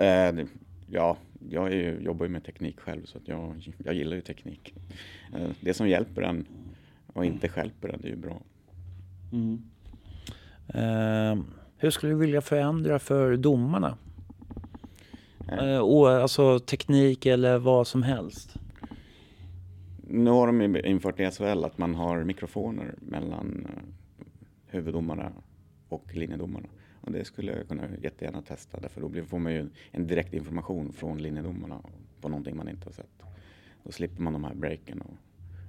Uh, 0.00 0.46
ja, 0.86 1.16
jag 1.50 1.72
är, 1.72 2.00
jobbar 2.00 2.26
ju 2.26 2.32
med 2.32 2.44
teknik 2.44 2.80
själv 2.80 3.04
så 3.04 3.18
jag, 3.24 3.72
jag 3.84 3.94
gillar 3.94 4.16
ju 4.16 4.22
teknik. 4.22 4.74
Uh, 5.34 5.50
det 5.60 5.74
som 5.74 5.88
hjälper 5.88 6.22
en 6.22 6.46
och 7.06 7.24
inte 7.24 7.48
stjälper 7.48 7.88
en, 7.88 8.00
det 8.00 8.08
är 8.08 8.10
ju 8.10 8.16
bra. 8.16 8.42
Mm. 9.32 9.62
Uh, 10.74 11.44
hur 11.76 11.90
skulle 11.90 12.12
du 12.12 12.18
vilja 12.18 12.40
förändra 12.40 12.98
för 12.98 13.36
domarna? 13.36 13.98
Och, 15.82 16.10
alltså 16.10 16.58
teknik 16.58 17.26
eller 17.26 17.58
vad 17.58 17.86
som 17.86 18.02
helst? 18.02 18.54
Nu 20.08 20.30
har 20.30 20.46
de 20.46 20.76
infört 20.76 21.20
i 21.20 21.30
SHL 21.30 21.64
att 21.64 21.78
man 21.78 21.94
har 21.94 22.24
mikrofoner 22.24 22.94
mellan 23.00 23.66
huvuddomarna 24.66 25.32
och 25.88 26.14
linjedomarna. 26.14 26.68
Och 27.06 27.12
det 27.12 27.24
skulle 27.24 27.52
jag 27.52 27.68
kunna 27.68 27.82
jättegärna 28.02 28.42
testa 28.42 28.80
därför 28.80 29.00
då 29.00 29.24
får 29.24 29.38
man 29.38 29.52
ju 29.52 29.68
en 29.90 30.06
direkt 30.06 30.34
information 30.34 30.92
från 30.92 31.22
linjedomarna 31.22 31.80
på 32.20 32.28
någonting 32.28 32.56
man 32.56 32.68
inte 32.68 32.84
har 32.84 32.92
sett. 32.92 33.22
Då 33.82 33.92
slipper 33.92 34.22
man 34.22 34.32
de 34.32 34.44
här 34.44 34.54
breaken 34.54 35.00
och 35.00 35.14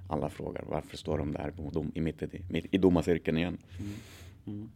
alla 0.08 0.28
frågar 0.30 0.64
varför 0.68 0.96
står 0.96 1.18
de 1.18 1.32
där 1.32 1.50
på 1.50 1.70
dom, 1.70 1.92
i, 1.94 2.00
mitt, 2.00 2.22
i, 2.22 2.42
i 2.70 2.78
domarcirkeln 2.78 3.36
igen. 3.36 3.58
Mm. 3.78 3.92
Mm. 4.46 4.68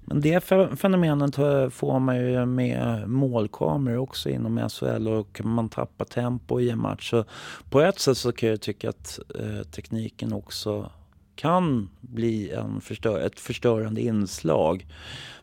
Men 0.00 0.20
det 0.20 0.44
fenomenet 0.78 1.34
får 1.74 1.98
man 1.98 2.16
ju 2.16 2.46
med 2.46 3.08
målkameror 3.08 3.96
också 3.96 4.30
inom 4.30 4.68
SHL 4.68 5.08
och 5.08 5.40
man 5.44 5.68
tappar 5.68 6.04
tempo 6.04 6.60
i 6.60 6.70
en 6.70 6.78
match. 6.78 7.10
Så 7.10 7.24
på 7.70 7.80
ett 7.80 7.98
sätt 7.98 8.18
så 8.18 8.32
kan 8.32 8.48
jag 8.48 8.60
tycka 8.60 8.88
att 8.88 9.18
eh, 9.34 9.62
tekniken 9.62 10.32
också 10.32 10.90
kan 11.36 11.88
bli 12.00 12.50
en 12.50 12.80
förstör 12.80 13.20
ett 13.20 13.40
förstörande 13.40 14.00
inslag. 14.00 14.86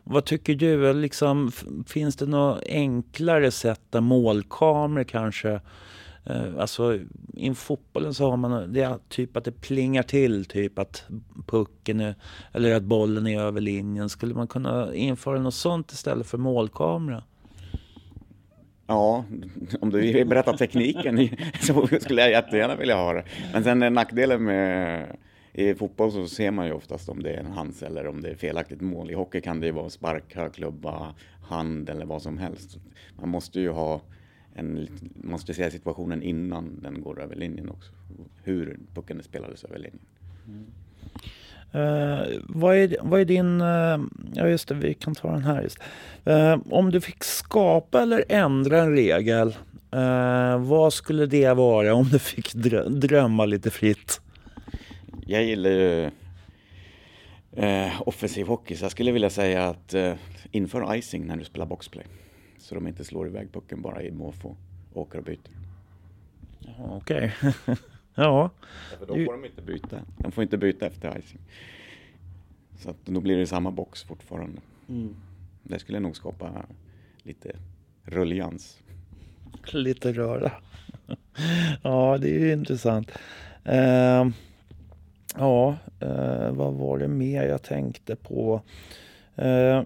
Vad 0.04 0.24
tycker 0.24 0.54
du? 0.54 0.92
Liksom, 0.92 1.52
finns 1.86 2.16
det 2.16 2.26
något 2.26 2.62
enklare 2.66 3.50
sätt 3.50 3.80
där 3.90 4.00
målkameror 4.00 5.04
kanske 5.04 5.60
Eh, 6.26 6.58
alltså 6.58 6.98
i 7.32 7.54
fotbollen 7.54 8.14
så 8.14 8.30
har 8.30 8.36
man 8.36 8.72
det 8.72 8.82
är 8.82 8.98
typ 9.08 9.36
att 9.36 9.44
det 9.44 9.60
plingar 9.60 10.02
till, 10.02 10.44
typ 10.44 10.78
att 10.78 11.04
pucken 11.46 12.00
är, 12.00 12.14
eller 12.52 12.74
att 12.74 12.82
bollen 12.82 13.26
är 13.26 13.40
över 13.40 13.60
linjen. 13.60 14.08
Skulle 14.08 14.34
man 14.34 14.46
kunna 14.46 14.94
införa 14.94 15.40
något 15.40 15.54
sånt 15.54 15.92
istället 15.92 16.26
för 16.26 16.38
målkamera? 16.38 17.22
Ja, 18.86 19.24
om 19.80 19.90
du 19.90 20.00
vill 20.00 20.26
berätta 20.26 20.56
tekniken 20.56 21.28
så 21.60 21.88
skulle 22.00 22.22
jag 22.22 22.30
jättegärna 22.30 22.76
vilja 22.76 22.96
ha 22.96 23.12
det. 23.12 23.24
Men 23.52 23.64
sen 23.64 23.94
nackdelen 23.94 24.44
med 24.44 25.06
i 25.54 25.74
fotboll 25.74 26.12
så 26.12 26.28
ser 26.28 26.50
man 26.50 26.66
ju 26.66 26.72
oftast 26.72 27.08
om 27.08 27.22
det 27.22 27.30
är 27.30 27.40
en 27.40 27.52
hands 27.52 27.82
eller 27.82 28.06
om 28.06 28.22
det 28.22 28.30
är 28.30 28.34
felaktigt 28.34 28.80
mål. 28.80 29.10
I 29.10 29.14
hockey 29.14 29.40
kan 29.40 29.60
det 29.60 29.66
ju 29.66 29.72
vara 29.72 29.90
sparka, 29.90 30.48
klubba, 30.48 31.14
hand 31.42 31.90
eller 31.90 32.06
vad 32.06 32.22
som 32.22 32.38
helst. 32.38 32.78
Man 33.18 33.28
måste 33.28 33.60
ju 33.60 33.70
ha 33.70 34.00
en, 34.54 34.88
måste 35.14 35.54
se 35.54 35.70
situationen 35.70 36.22
innan 36.22 36.80
den 36.82 37.02
går 37.02 37.22
över 37.22 37.36
linjen 37.36 37.70
också. 37.70 37.92
Hur 38.42 38.78
pucken 38.94 39.22
spelades 39.22 39.64
över 39.64 39.78
linjen. 39.78 40.00
Mm. 40.46 40.66
Uh, 41.74 42.42
vad, 42.48 42.76
är, 42.76 42.96
vad 43.02 43.20
är 43.20 43.24
din, 43.24 43.60
uh, 43.60 44.00
ja 44.34 44.48
just 44.48 44.68
det, 44.68 44.74
vi 44.74 44.94
kan 44.94 45.14
ta 45.14 45.32
den 45.32 45.44
här 45.44 45.62
just. 45.62 45.78
Uh, 46.26 46.72
om 46.72 46.90
du 46.90 47.00
fick 47.00 47.24
skapa 47.24 48.02
eller 48.02 48.24
ändra 48.28 48.82
en 48.82 48.92
regel, 48.92 49.56
vad 50.58 50.92
skulle 50.92 51.26
det 51.26 51.52
vara 51.52 51.94
om 51.94 52.08
du 52.08 52.18
fick 52.18 52.54
drö 52.54 52.88
drömma 52.88 53.46
lite 53.46 53.70
fritt? 53.70 54.20
Jag 55.26 55.44
gillar 55.44 55.70
ju 55.70 56.10
offensiv 58.00 58.46
hockey, 58.46 58.76
så 58.76 58.84
jag 58.84 58.92
skulle 58.92 59.12
vilja 59.12 59.30
säga 59.30 59.68
att 59.68 59.94
inför 60.50 60.94
icing 60.94 61.26
när 61.26 61.36
du 61.36 61.44
spelar 61.44 61.66
boxplay 61.66 62.06
så 62.64 62.74
de 62.74 62.88
inte 62.88 63.04
slår 63.04 63.26
iväg 63.26 63.52
pucken 63.52 63.82
bara 63.82 64.02
i 64.02 64.10
måfå 64.10 64.56
åker 64.94 65.18
och 65.18 65.24
byter. 65.24 65.50
Okej. 66.78 67.34
Okay. 67.42 67.76
ja. 68.14 68.50
För 68.98 69.06
då 69.06 69.14
får 69.14 69.32
de 69.32 69.44
inte 69.44 69.62
byta. 69.62 70.00
De 70.18 70.32
får 70.32 70.42
inte 70.42 70.58
byta 70.58 70.86
efter 70.86 71.18
icing. 71.18 71.40
Så 72.78 72.90
att 72.90 72.96
då 73.04 73.20
blir 73.20 73.36
det 73.36 73.46
samma 73.46 73.70
box 73.70 74.02
fortfarande. 74.02 74.60
Mm. 74.88 75.16
Det 75.62 75.78
skulle 75.78 76.00
nog 76.00 76.16
skapa 76.16 76.66
lite 77.22 77.56
rullians. 78.02 78.82
Lite 79.72 80.12
röra. 80.12 80.52
ja, 81.82 82.18
det 82.18 82.30
är 82.30 82.38
ju 82.38 82.52
intressant. 82.52 83.10
Uh, 83.66 84.28
ja, 85.38 85.76
eh, 86.00 86.50
vad 86.52 86.74
var 86.74 86.98
det 86.98 87.08
mer 87.08 87.42
jag 87.42 87.62
tänkte 87.62 88.16
på? 88.16 88.60
Eh, 89.36 89.82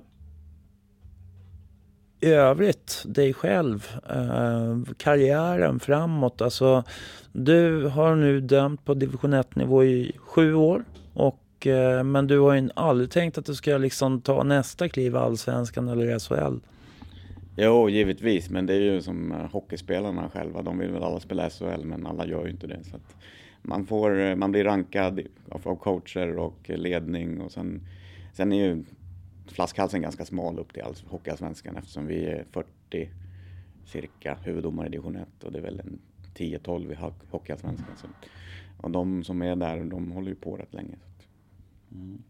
i 2.20 2.30
övrigt, 2.30 3.04
dig 3.06 3.34
själv, 3.34 3.88
eh, 4.10 4.94
karriären 4.96 5.80
framåt. 5.80 6.42
Alltså, 6.42 6.84
du 7.32 7.86
har 7.86 8.16
nu 8.16 8.40
dömt 8.40 8.84
på 8.84 8.94
division 8.94 9.34
1-nivå 9.34 9.84
i 9.84 10.12
sju 10.18 10.54
år. 10.54 10.84
Och, 11.14 11.66
eh, 11.66 12.04
men 12.04 12.26
du 12.26 12.38
har 12.38 12.54
ju 12.54 12.70
aldrig 12.74 13.10
tänkt 13.10 13.38
att 13.38 13.46
du 13.46 13.54
ska 13.54 13.78
liksom 13.78 14.20
ta 14.20 14.42
nästa 14.42 14.88
kliv 14.88 15.12
i 15.12 15.16
Allsvenskan 15.16 15.88
eller 15.88 16.18
SHL? 16.18 16.58
Jo, 17.56 17.88
givetvis. 17.88 18.50
Men 18.50 18.66
det 18.66 18.74
är 18.74 18.80
ju 18.80 19.02
som 19.02 19.32
eh, 19.32 19.50
hockeyspelarna 19.50 20.30
själva. 20.30 20.62
De 20.62 20.78
vill 20.78 20.90
väl 20.90 21.02
alla 21.02 21.20
spela 21.20 21.50
SHL, 21.50 21.84
men 21.84 22.06
alla 22.06 22.26
gör 22.26 22.44
ju 22.44 22.50
inte 22.50 22.66
det. 22.66 22.84
Så 22.84 22.96
man, 23.62 23.86
får, 23.86 24.18
eh, 24.20 24.34
man 24.34 24.52
blir 24.52 24.64
rankad 24.64 25.20
av 25.50 25.76
coacher 25.76 26.36
och 26.36 26.70
ledning 26.70 27.40
och 27.40 27.52
sen, 27.52 27.80
sen 28.32 28.52
är 28.52 28.66
ju 28.66 28.84
flaskhalsen 29.46 30.02
ganska 30.02 30.24
smal 30.24 30.58
upp 30.58 30.72
till 30.72 30.82
Hockeyallsvenskan 31.06 31.76
eftersom 31.76 32.06
vi 32.06 32.26
är 32.26 32.44
40 32.50 33.10
cirka 33.84 34.38
huvuddomare 34.42 34.86
i 34.86 34.90
division 34.90 35.16
1 35.16 35.44
och 35.44 35.52
det 35.52 35.58
är 35.58 35.62
väl 35.62 35.80
en 35.80 35.98
10-12 36.34 36.92
i 36.92 36.96
Hockeyallsvenskan. 37.30 38.14
Och 38.80 38.90
de 38.90 39.24
som 39.24 39.42
är 39.42 39.56
där, 39.56 39.84
de 39.84 40.12
håller 40.12 40.28
ju 40.28 40.34
på 40.34 40.56
rätt 40.56 40.74
länge. 40.74 40.96
Mm. 41.92 42.22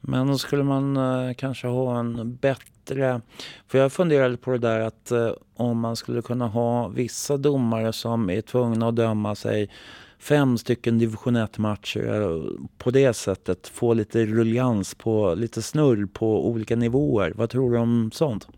Men 0.00 0.26
då 0.26 0.38
skulle 0.38 0.62
man 0.62 0.96
eh, 0.96 1.34
kanske 1.34 1.66
ha 1.66 1.98
en 1.98 2.36
bättre... 2.36 3.20
För 3.66 3.78
jag 3.78 3.92
funderade 3.92 4.36
på 4.36 4.50
det 4.50 4.58
där 4.58 4.80
att 4.80 5.10
eh, 5.10 5.32
om 5.54 5.80
man 5.80 5.96
skulle 5.96 6.22
kunna 6.22 6.48
ha 6.48 6.88
vissa 6.88 7.36
domare 7.36 7.92
som 7.92 8.30
är 8.30 8.40
tvungna 8.40 8.88
att 8.88 8.96
döma 8.96 9.34
sig 9.34 9.70
fem 10.18 10.58
stycken 10.58 10.98
division 10.98 11.36
1-matcher 11.36 12.42
på 12.78 12.90
det 12.90 13.12
sättet 13.12 13.68
få 13.68 13.94
lite 13.94 14.26
ruljans, 14.26 14.94
på, 14.94 15.34
lite 15.34 15.62
snurr 15.62 16.06
på 16.06 16.48
olika 16.48 16.76
nivåer. 16.76 17.32
Vad 17.36 17.50
tror 17.50 17.72
du 17.72 17.78
om 17.78 18.10
sånt? 18.14 18.48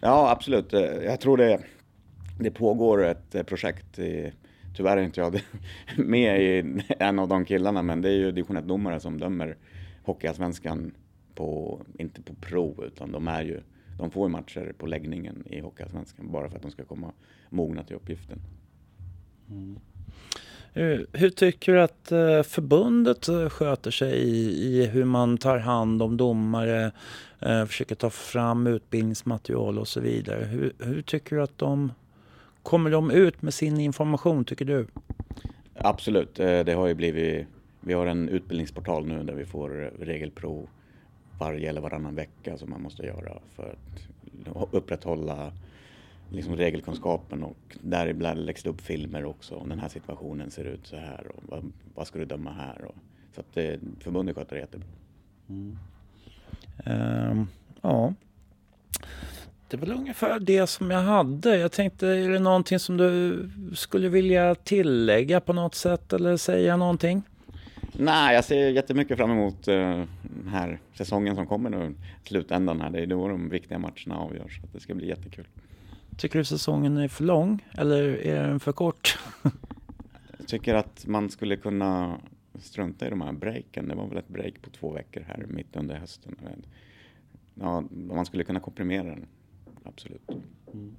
Ja, 0.00 0.30
absolut. 0.30 0.72
Jag 1.04 1.20
tror 1.20 1.36
det, 1.36 1.60
det 2.40 2.50
pågår 2.50 3.04
ett 3.04 3.34
eh, 3.34 3.42
projekt. 3.42 3.98
I, 3.98 4.32
tyvärr 4.76 4.96
är 4.96 5.02
inte 5.02 5.20
jag 5.20 5.40
med 5.96 6.42
i 6.42 6.82
en 6.98 7.18
av 7.18 7.28
de 7.28 7.44
killarna, 7.44 7.82
men 7.82 8.00
det 8.00 8.08
är 8.08 8.16
ju 8.16 8.32
division 8.32 8.58
1-domare 8.58 9.00
som 9.00 9.20
dömer 9.20 9.56
Hockeyallsvenskan 10.04 10.92
på, 11.34 11.80
inte 11.98 12.22
på 12.22 12.34
prov, 12.34 12.84
utan 12.86 13.12
de 13.12 13.28
är 13.28 13.42
ju 13.42 13.60
de 13.98 14.10
får 14.10 14.28
ju 14.28 14.32
matcher 14.32 14.74
på 14.78 14.86
läggningen 14.86 15.44
i 15.46 15.60
Hockeyallsvenskan 15.60 16.32
bara 16.32 16.48
för 16.48 16.56
att 16.56 16.62
de 16.62 16.70
ska 16.70 16.84
komma 16.84 17.12
mogna 17.50 17.84
till 17.84 17.96
uppgiften. 17.96 18.40
Mm. 19.50 19.78
Eh, 20.74 21.00
hur 21.12 21.30
tycker 21.30 21.72
du 21.72 21.82
att 21.82 22.12
eh, 22.12 22.42
förbundet 22.42 23.28
eh, 23.28 23.48
sköter 23.48 23.90
sig 23.90 24.18
i, 24.18 24.86
hur 24.86 25.04
man 25.04 25.38
tar 25.38 25.58
hand 25.58 26.02
om 26.02 26.16
domare, 26.16 26.92
eh, 27.40 27.64
försöker 27.64 27.94
ta 27.94 28.10
fram 28.10 28.66
utbildningsmaterial 28.66 29.78
och 29.78 29.88
så 29.88 30.00
vidare? 30.00 30.44
Hur, 30.44 30.72
hur 30.78 31.02
tycker 31.02 31.36
du 31.36 31.42
att 31.42 31.58
de 31.58 31.92
kommer 32.62 32.90
de 32.90 33.10
ut 33.10 33.42
med 33.42 33.54
sin 33.54 33.80
information 33.80 34.44
tycker 34.44 34.64
du? 34.64 34.86
Absolut, 35.74 36.34
det 36.34 36.74
har 36.76 36.86
ju 36.86 36.94
blivit, 36.94 37.46
vi 37.80 37.92
har 37.92 38.06
en 38.06 38.28
utbildningsportal 38.28 39.06
nu 39.06 39.22
där 39.22 39.34
vi 39.34 39.44
får 39.44 39.92
regelprov 40.00 40.68
varje 41.38 41.68
eller 41.68 41.80
varannan 41.80 42.14
vecka 42.14 42.58
som 42.58 42.70
man 42.70 42.82
måste 42.82 43.02
göra 43.02 43.38
för 43.56 43.76
att 44.54 44.74
upprätthålla 44.74 45.52
liksom 46.32 46.56
regelkunskapen 46.56 47.42
och 47.42 47.76
där 47.80 48.06
ibland 48.06 48.46
läggs 48.46 48.62
det 48.62 48.70
upp 48.70 48.80
filmer 48.80 49.24
också 49.24 49.54
om 49.54 49.68
den 49.68 49.78
här 49.78 49.88
situationen 49.88 50.50
ser 50.50 50.64
ut 50.64 50.86
så 50.86 50.96
här 50.96 51.26
och 51.34 51.42
vad, 51.48 51.72
vad 51.94 52.06
ska 52.06 52.18
du 52.18 52.24
döma 52.24 52.52
här? 52.52 52.84
Och, 52.84 52.94
så 53.34 53.40
att 53.40 53.54
det, 53.54 53.80
förbundet 54.00 54.36
sköter 54.36 54.56
det 54.56 54.60
jättebra. 54.60 54.88
Mm. 55.48 55.78
Um, 56.86 57.48
ja. 57.82 58.14
Det 59.68 59.76
väl 59.76 59.92
ungefär 59.92 60.40
det 60.40 60.66
som 60.66 60.90
jag 60.90 61.02
hade. 61.02 61.56
Jag 61.56 61.72
tänkte, 61.72 62.06
är 62.06 62.28
det 62.28 62.38
någonting 62.38 62.78
som 62.78 62.96
du 62.96 63.50
skulle 63.74 64.08
vilja 64.08 64.54
tillägga 64.54 65.40
på 65.40 65.52
något 65.52 65.74
sätt 65.74 66.12
eller 66.12 66.36
säga 66.36 66.76
någonting? 66.76 67.22
Nej, 67.92 68.34
jag 68.34 68.44
ser 68.44 68.68
jättemycket 68.68 69.16
fram 69.16 69.30
emot 69.30 69.68
uh, 69.68 69.74
den 70.22 70.48
här 70.48 70.78
säsongen 70.94 71.34
som 71.34 71.46
kommer 71.46 71.70
nu, 71.70 71.94
slutändan 72.24 72.80
här. 72.80 72.90
Det 72.90 73.00
är 73.00 73.06
då 73.06 73.28
de 73.28 73.48
viktiga 73.48 73.78
matcherna 73.78 74.16
avgörs, 74.16 74.60
så 74.60 74.66
det 74.72 74.80
ska 74.80 74.94
bli 74.94 75.08
jättekul. 75.08 75.46
Tycker 76.16 76.38
du 76.38 76.44
säsongen 76.44 76.96
är 76.96 77.08
för 77.08 77.24
lång 77.24 77.64
eller 77.78 78.02
är 78.02 78.48
den 78.48 78.60
för 78.60 78.72
kort? 78.72 79.18
jag 80.38 80.46
tycker 80.46 80.74
att 80.74 81.06
man 81.06 81.30
skulle 81.30 81.56
kunna 81.56 82.20
strunta 82.58 83.06
i 83.06 83.10
de 83.10 83.20
här 83.20 83.32
breaken. 83.32 83.88
Det 83.88 83.94
var 83.94 84.08
väl 84.08 84.18
ett 84.18 84.28
break 84.28 84.62
på 84.62 84.70
två 84.70 84.92
veckor 84.92 85.24
här 85.28 85.46
mitt 85.48 85.76
under 85.76 85.94
hösten. 85.94 86.36
Ja, 87.54 87.84
man 87.90 88.26
skulle 88.26 88.44
kunna 88.44 88.60
komprimera 88.60 89.04
den, 89.04 89.26
absolut. 89.84 90.30
Mm. 90.72 90.96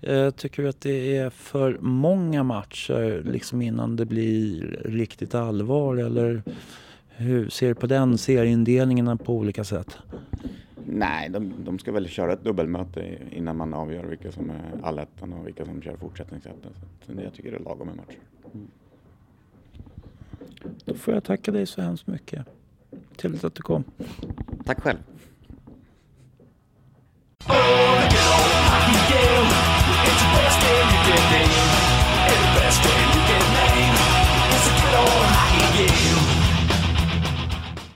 Eh, 0.00 0.30
tycker 0.30 0.62
du 0.62 0.68
att 0.68 0.80
det 0.80 1.16
är 1.16 1.30
för 1.30 1.78
många 1.80 2.42
matcher 2.42 3.22
liksom 3.24 3.62
innan 3.62 3.96
det 3.96 4.06
blir 4.06 4.80
riktigt 4.84 5.34
allvar 5.34 5.96
eller 5.96 6.42
hur 7.08 7.48
ser 7.48 7.68
du 7.68 7.74
på 7.74 7.86
den 7.86 8.18
serieindelningen 8.18 9.18
på 9.18 9.36
olika 9.36 9.64
sätt? 9.64 9.98
Nej, 10.94 11.28
de, 11.28 11.52
de 11.64 11.78
ska 11.78 11.92
väl 11.92 12.08
köra 12.08 12.32
ett 12.32 12.44
dubbelmöte 12.44 13.18
innan 13.30 13.56
man 13.56 13.74
avgör 13.74 14.04
vilka 14.04 14.32
som 14.32 14.50
är 14.50 14.72
allettan 14.82 15.32
och 15.32 15.46
vilka 15.46 15.64
som 15.64 15.82
kör 15.82 15.96
fortsättningsettan. 15.96 16.72
Så 17.06 17.12
jag 17.24 17.34
tycker 17.34 17.50
det 17.50 17.56
är 17.56 17.60
lagom 17.60 17.86
med 17.86 17.96
match. 17.96 18.16
Mm. 18.54 18.66
Då 20.84 20.94
får 20.94 21.14
jag 21.14 21.24
tacka 21.24 21.52
dig 21.52 21.66
så 21.66 21.82
hemskt 21.82 22.06
mycket. 22.06 22.46
Trevligt 23.16 23.44
att 23.44 23.54
du 23.54 23.62
kom. 23.62 23.84
Tack 24.64 24.80
själv. 24.80 24.98
Oh, 27.48 28.02